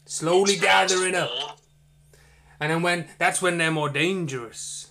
Slowly 0.04 0.56
gathering 0.56 1.14
up. 1.14 1.60
And 2.58 2.72
then 2.72 2.82
when 2.82 3.06
that's 3.18 3.40
when 3.40 3.56
they're 3.58 3.70
more 3.70 3.88
dangerous. 3.88 4.90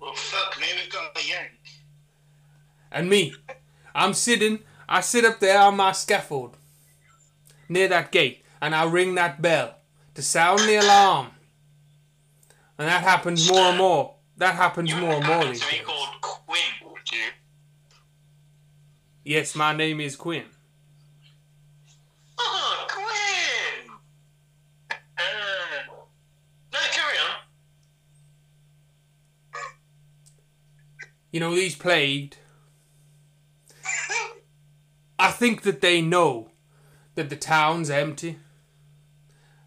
Well, 0.00 0.14
fuck 0.14 0.60
me, 0.60 0.66
we've 0.82 0.92
got 0.92 1.16
a 1.16 1.28
yank. 1.28 1.52
And 2.90 3.08
me, 3.08 3.36
I'm 3.94 4.14
sitting, 4.14 4.64
I 4.88 5.00
sit 5.00 5.24
up 5.24 5.38
there 5.38 5.60
on 5.60 5.76
my 5.76 5.92
scaffold 5.92 6.56
near 7.68 7.86
that 7.86 8.10
gate 8.10 8.42
and 8.60 8.74
I 8.74 8.82
ring 8.82 9.14
that 9.14 9.40
bell 9.40 9.76
to 10.14 10.22
sound 10.22 10.62
the 10.62 10.74
alarm. 10.74 11.30
And 12.78 12.88
that 12.88 13.02
happens 13.02 13.50
more 13.50 13.60
and 13.60 13.78
more. 13.78 14.14
That 14.36 14.54
happens 14.54 14.92
more 14.94 15.14
and 15.14 15.26
more 15.26 15.44
these 15.44 15.60
days. 15.60 15.80
called 15.84 16.20
Quinn, 16.20 16.90
would 16.90 17.10
you? 17.10 17.28
Yes, 19.24 19.54
my 19.54 19.72
name 19.74 20.00
is 20.00 20.14
Quinn. 20.14 20.44
Oh, 22.38 22.86
Quinn! 22.88 23.90
Uh, 24.90 25.94
no, 26.72 26.78
carry 26.92 27.16
on. 27.18 27.36
You 31.32 31.40
know, 31.40 31.54
these 31.54 31.74
plagued, 31.74 32.36
I 35.18 35.30
think 35.30 35.62
that 35.62 35.80
they 35.80 36.02
know 36.02 36.50
that 37.14 37.30
the 37.30 37.36
town's 37.36 37.88
empty. 37.88 38.38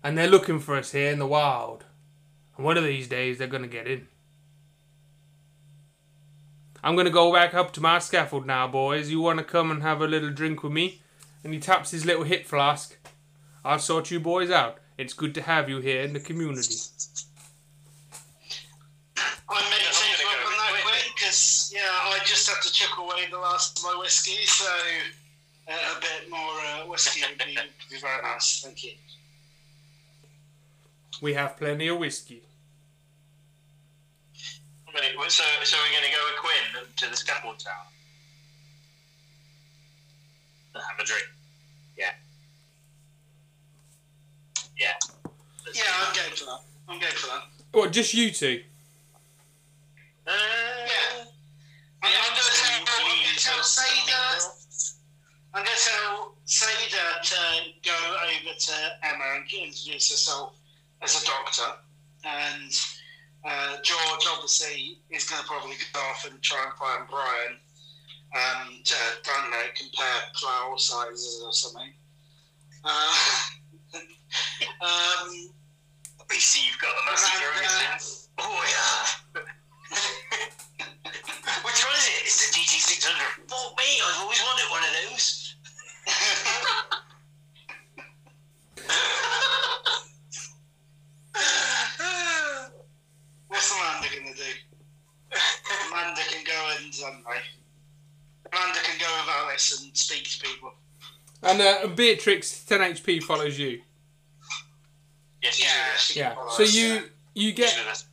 And 0.02 0.18
they're 0.18 0.30
looking 0.30 0.60
for 0.60 0.76
us 0.76 0.94
here 0.94 1.12
in 1.12 1.20
the 1.20 1.28
wild. 1.28 1.84
And 2.60 2.66
one 2.66 2.76
of 2.76 2.84
these 2.84 3.08
days 3.08 3.38
they're 3.38 3.48
going 3.48 3.62
to 3.64 3.70
get 3.70 3.88
in. 3.88 4.10
I'm 6.84 6.96
going 6.96 7.06
to 7.06 7.10
go 7.12 7.32
back 7.32 7.54
up 7.54 7.72
to 7.72 7.82
my 7.82 8.00
scaffold 8.00 8.46
now, 8.46 8.68
boys. 8.68 9.10
You 9.10 9.22
want 9.22 9.38
to 9.40 9.46
come 9.46 9.72
and 9.72 9.82
have 9.82 10.02
a 10.02 10.08
little 10.08 10.30
drink 10.30 10.62
with 10.62 10.74
me? 10.74 11.02
And 11.42 11.54
he 11.54 11.60
taps 11.62 11.92
his 11.92 12.06
little 12.06 12.26
hip 12.26 12.46
flask. 12.46 12.98
I'll 13.64 13.80
sort 13.80 14.12
you 14.12 14.20
boys 14.20 14.52
out. 14.52 14.80
It's 14.98 15.14
good 15.14 15.34
to 15.36 15.42
have 15.42 15.70
you 15.70 15.80
here 15.80 16.02
in 16.02 16.12
the 16.12 16.20
community. 16.20 16.76
I 19.48 19.62
may 19.70 19.78
Yeah, 19.80 19.88
I'm 19.88 19.94
take 19.94 20.18
gonna 20.18 20.20
you 20.20 20.28
up 20.28 20.46
on 20.46 20.58
that 20.58 20.72
with 20.74 20.82
quick 20.84 21.02
Quinn. 21.04 21.14
because 21.16 21.72
yeah, 21.74 21.80
I 21.80 22.20
just 22.26 22.50
had 22.50 22.62
to 22.62 22.74
chuck 22.74 22.98
away 22.98 23.28
the 23.32 23.40
last 23.40 23.78
of 23.80 23.86
my 23.86 23.98
whiskey, 24.02 24.46
so 24.46 24.66
uh, 25.70 25.96
a 25.96 26.02
bit 26.02 26.30
more 26.30 26.40
uh, 26.42 26.88
whiskey 26.90 27.22
would 27.22 27.38
be, 27.38 27.56
would 27.56 27.90
be 27.90 28.00
very 28.02 28.22
nice. 28.22 28.60
Thank 28.66 28.84
you. 28.84 28.92
We 31.22 31.36
have 31.36 31.56
plenty 31.56 31.88
of 31.88 32.00
whiskey. 32.00 32.44
I'm 35.04 35.30
So, 35.30 35.44
so 35.64 35.78
we're 35.78 35.92
going 35.92 36.12
to 36.12 36.16
go 36.16 36.24
with 36.26 36.40
Quinn 36.40 36.86
to 36.98 37.10
the 37.10 37.16
scaffold 37.16 37.60
tower. 37.60 37.74
And 40.74 40.84
have 40.84 41.00
a 41.00 41.04
drink. 41.06 41.24
Yeah. 41.98 42.12
Yeah. 44.78 44.88
Let's 45.66 45.78
Yeah, 45.78 45.84
I'm 46.00 46.14
that. 46.14 46.16
game 46.16 46.36
for 46.36 46.46
that. 46.46 46.62
I'm 46.88 47.00
game 47.00 47.10
for 47.12 47.28
that. 47.28 47.44
What, 47.72 47.92
just 47.92 48.14
you 48.14 48.32
two? 48.32 48.62
Uh, 50.28 50.32
Yeah. 50.32 51.26
I'm, 52.02 52.12
I'm 52.12 52.12
going 52.12 52.36
to 52.36 52.58
tell, 52.58 52.80
I'm 52.80 52.86
going 52.86 53.36
to 53.36 53.44
tell 53.44 53.64
Sada. 53.64 54.54
I'm 55.54 55.64
going 55.66 55.78
to 55.78 55.84
tell 55.84 56.36
Sada 56.46 57.22
to 57.24 57.36
go 57.84 57.96
over 58.24 58.56
to 58.58 58.74
Emma 59.04 59.24
and 59.36 59.44
introduce 59.52 60.12
herself 60.12 60.56
as 61.02 61.22
a 61.22 61.26
doctor, 61.26 61.74
and 62.24 62.72
uh, 63.46 63.76
George 63.84 64.26
obviously 64.34 65.00
is 65.10 65.30
going 65.30 65.42
to 65.42 65.48
probably 65.48 65.76
go 65.94 66.00
off 66.00 66.26
and 66.30 66.42
try 66.42 66.64
and 66.64 66.74
find 66.74 67.08
Brian 67.10 67.60
um, 68.36 68.82
to 68.84 68.96
I 68.96 69.22
don't 69.24 69.52
know 69.52 69.66
compare 69.76 70.22
plough 70.36 70.76
sizes 70.78 71.42
or 71.44 71.54
something. 71.54 71.94
Uh, 72.84 73.16
um, 74.82 75.50
We 76.30 76.38
see 76.38 76.68
you've 76.68 76.80
got 76.80 76.92
a 76.92 77.06
massive 77.10 77.42
And, 77.58 77.66
uh. 77.66 78.00
Oh, 78.38 78.64
yeah. 78.70 79.42
Which 81.66 81.82
one 81.84 81.96
is 81.98 82.06
it? 82.06 82.24
It's 82.24 82.40
the 82.46 82.54
GT600. 82.56 83.50
Oh, 83.52 83.74
me, 83.78 84.00
I've 84.06 84.22
always 84.22 84.42
wanted 84.42 84.70
one 84.70 84.84
of 84.84 84.92
those. 85.10 85.56
what's 93.48 93.72
Amanda 93.74 94.08
going 94.16 94.34
to 94.34 94.38
do? 94.38 94.52
Amanda 95.88 96.22
can 96.92 97.02
go 97.02 97.08
and 97.08 97.24
I 97.28 97.34
don't 97.34 97.36
know. 97.36 97.60
Amanda 98.52 98.80
can 98.80 99.00
go 99.00 99.06
with 99.20 99.36
Alice 99.36 99.82
and 99.84 99.96
speak 99.96 100.24
to 100.24 100.40
people. 100.40 100.74
And 101.42 101.62
uh, 101.62 101.88
Beatrix, 101.88 102.64
10 102.66 102.80
HP, 102.80 103.24
follows 103.24 103.58
you. 103.58 103.82
yes, 105.42 106.16
Yeah, 106.16 106.34
Yeah. 106.34 106.50
So 106.50 106.64
you 106.64 107.04
you 107.34 107.54
get 107.54 107.72
You 107.76 107.84
do 107.84 107.90
this. 107.90 108.06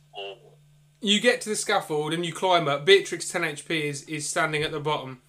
You 0.99 1.19
get 1.19 1.41
to 1.41 1.49
the 1.49 1.55
scaffold 1.55 2.13
and 2.13 2.25
you 2.25 2.33
climb 2.33 2.67
up. 2.67 2.85
Beatrix 2.85 3.29
10 3.29 3.41
HP 3.43 3.81
is, 3.81 4.03
is 4.03 4.27
standing 4.27 4.63
at 4.63 4.71
the 4.71 4.79
bottom. 4.79 5.21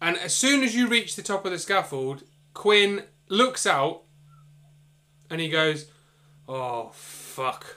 And 0.00 0.16
as 0.16 0.34
soon 0.34 0.62
as 0.62 0.74
you 0.74 0.88
reach 0.88 1.16
the 1.16 1.22
top 1.22 1.44
of 1.44 1.52
the 1.52 1.58
scaffold, 1.58 2.22
Quinn 2.54 3.04
looks 3.28 3.66
out 3.66 4.02
and 5.28 5.40
he 5.40 5.48
goes, 5.48 5.86
Oh, 6.48 6.90
fuck. 6.94 7.76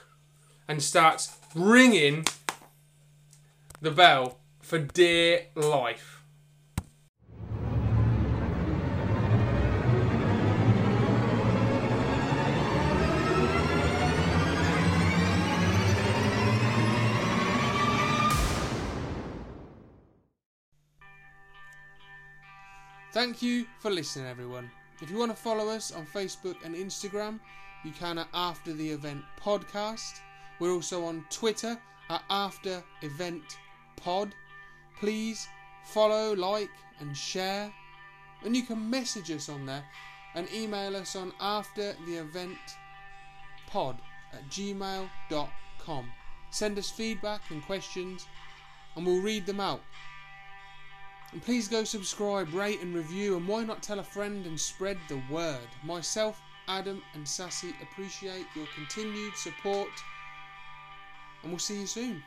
And 0.66 0.82
starts 0.82 1.36
ringing 1.54 2.26
the 3.80 3.90
bell 3.90 4.38
for 4.66 4.80
dear 4.80 5.46
life. 5.54 6.24
Thank 23.12 23.40
you 23.40 23.66
for 23.78 23.90
listening, 23.92 24.26
everyone. 24.26 24.68
If 25.00 25.10
you 25.10 25.16
want 25.16 25.30
to 25.30 25.36
follow 25.36 25.68
us 25.68 25.92
on 25.92 26.06
Facebook 26.06 26.56
and 26.64 26.74
Instagram, 26.74 27.38
you 27.84 27.92
can 27.92 28.18
at 28.18 28.26
After 28.34 28.72
the 28.72 28.90
Event 28.90 29.22
Podcast. 29.40 30.20
We're 30.58 30.72
also 30.72 31.04
on 31.04 31.24
Twitter 31.30 31.78
at 32.10 32.22
After 32.28 32.82
Event 33.02 33.58
Pod. 33.96 34.34
Please 34.98 35.48
follow, 35.84 36.34
like, 36.34 36.70
and 37.00 37.16
share. 37.16 37.72
And 38.44 38.56
you 38.56 38.62
can 38.62 38.90
message 38.90 39.30
us 39.30 39.48
on 39.48 39.66
there 39.66 39.84
and 40.34 40.52
email 40.52 40.96
us 40.96 41.16
on 41.16 41.32
After 41.40 41.94
the 42.06 42.16
Event 42.16 42.58
Pod 43.66 43.98
at 44.32 44.48
gmail.com. 44.50 46.12
Send 46.50 46.78
us 46.78 46.90
feedback 46.90 47.40
and 47.50 47.64
questions, 47.64 48.26
and 48.94 49.04
we'll 49.04 49.20
read 49.22 49.46
them 49.46 49.60
out. 49.60 49.80
And 51.32 51.42
please 51.42 51.68
go 51.68 51.84
subscribe, 51.84 52.52
rate, 52.54 52.80
and 52.82 52.94
review, 52.94 53.36
and 53.36 53.48
why 53.48 53.64
not 53.64 53.82
tell 53.82 53.98
a 53.98 54.04
friend 54.04 54.46
and 54.46 54.58
spread 54.58 54.98
the 55.08 55.20
word? 55.30 55.66
Myself, 55.82 56.40
Adam, 56.68 57.02
and 57.14 57.26
Sassy 57.26 57.74
appreciate 57.82 58.46
your 58.54 58.66
continued 58.74 59.36
support, 59.36 59.88
and 61.42 61.50
we'll 61.52 61.58
see 61.58 61.80
you 61.80 61.86
soon. 61.86 62.22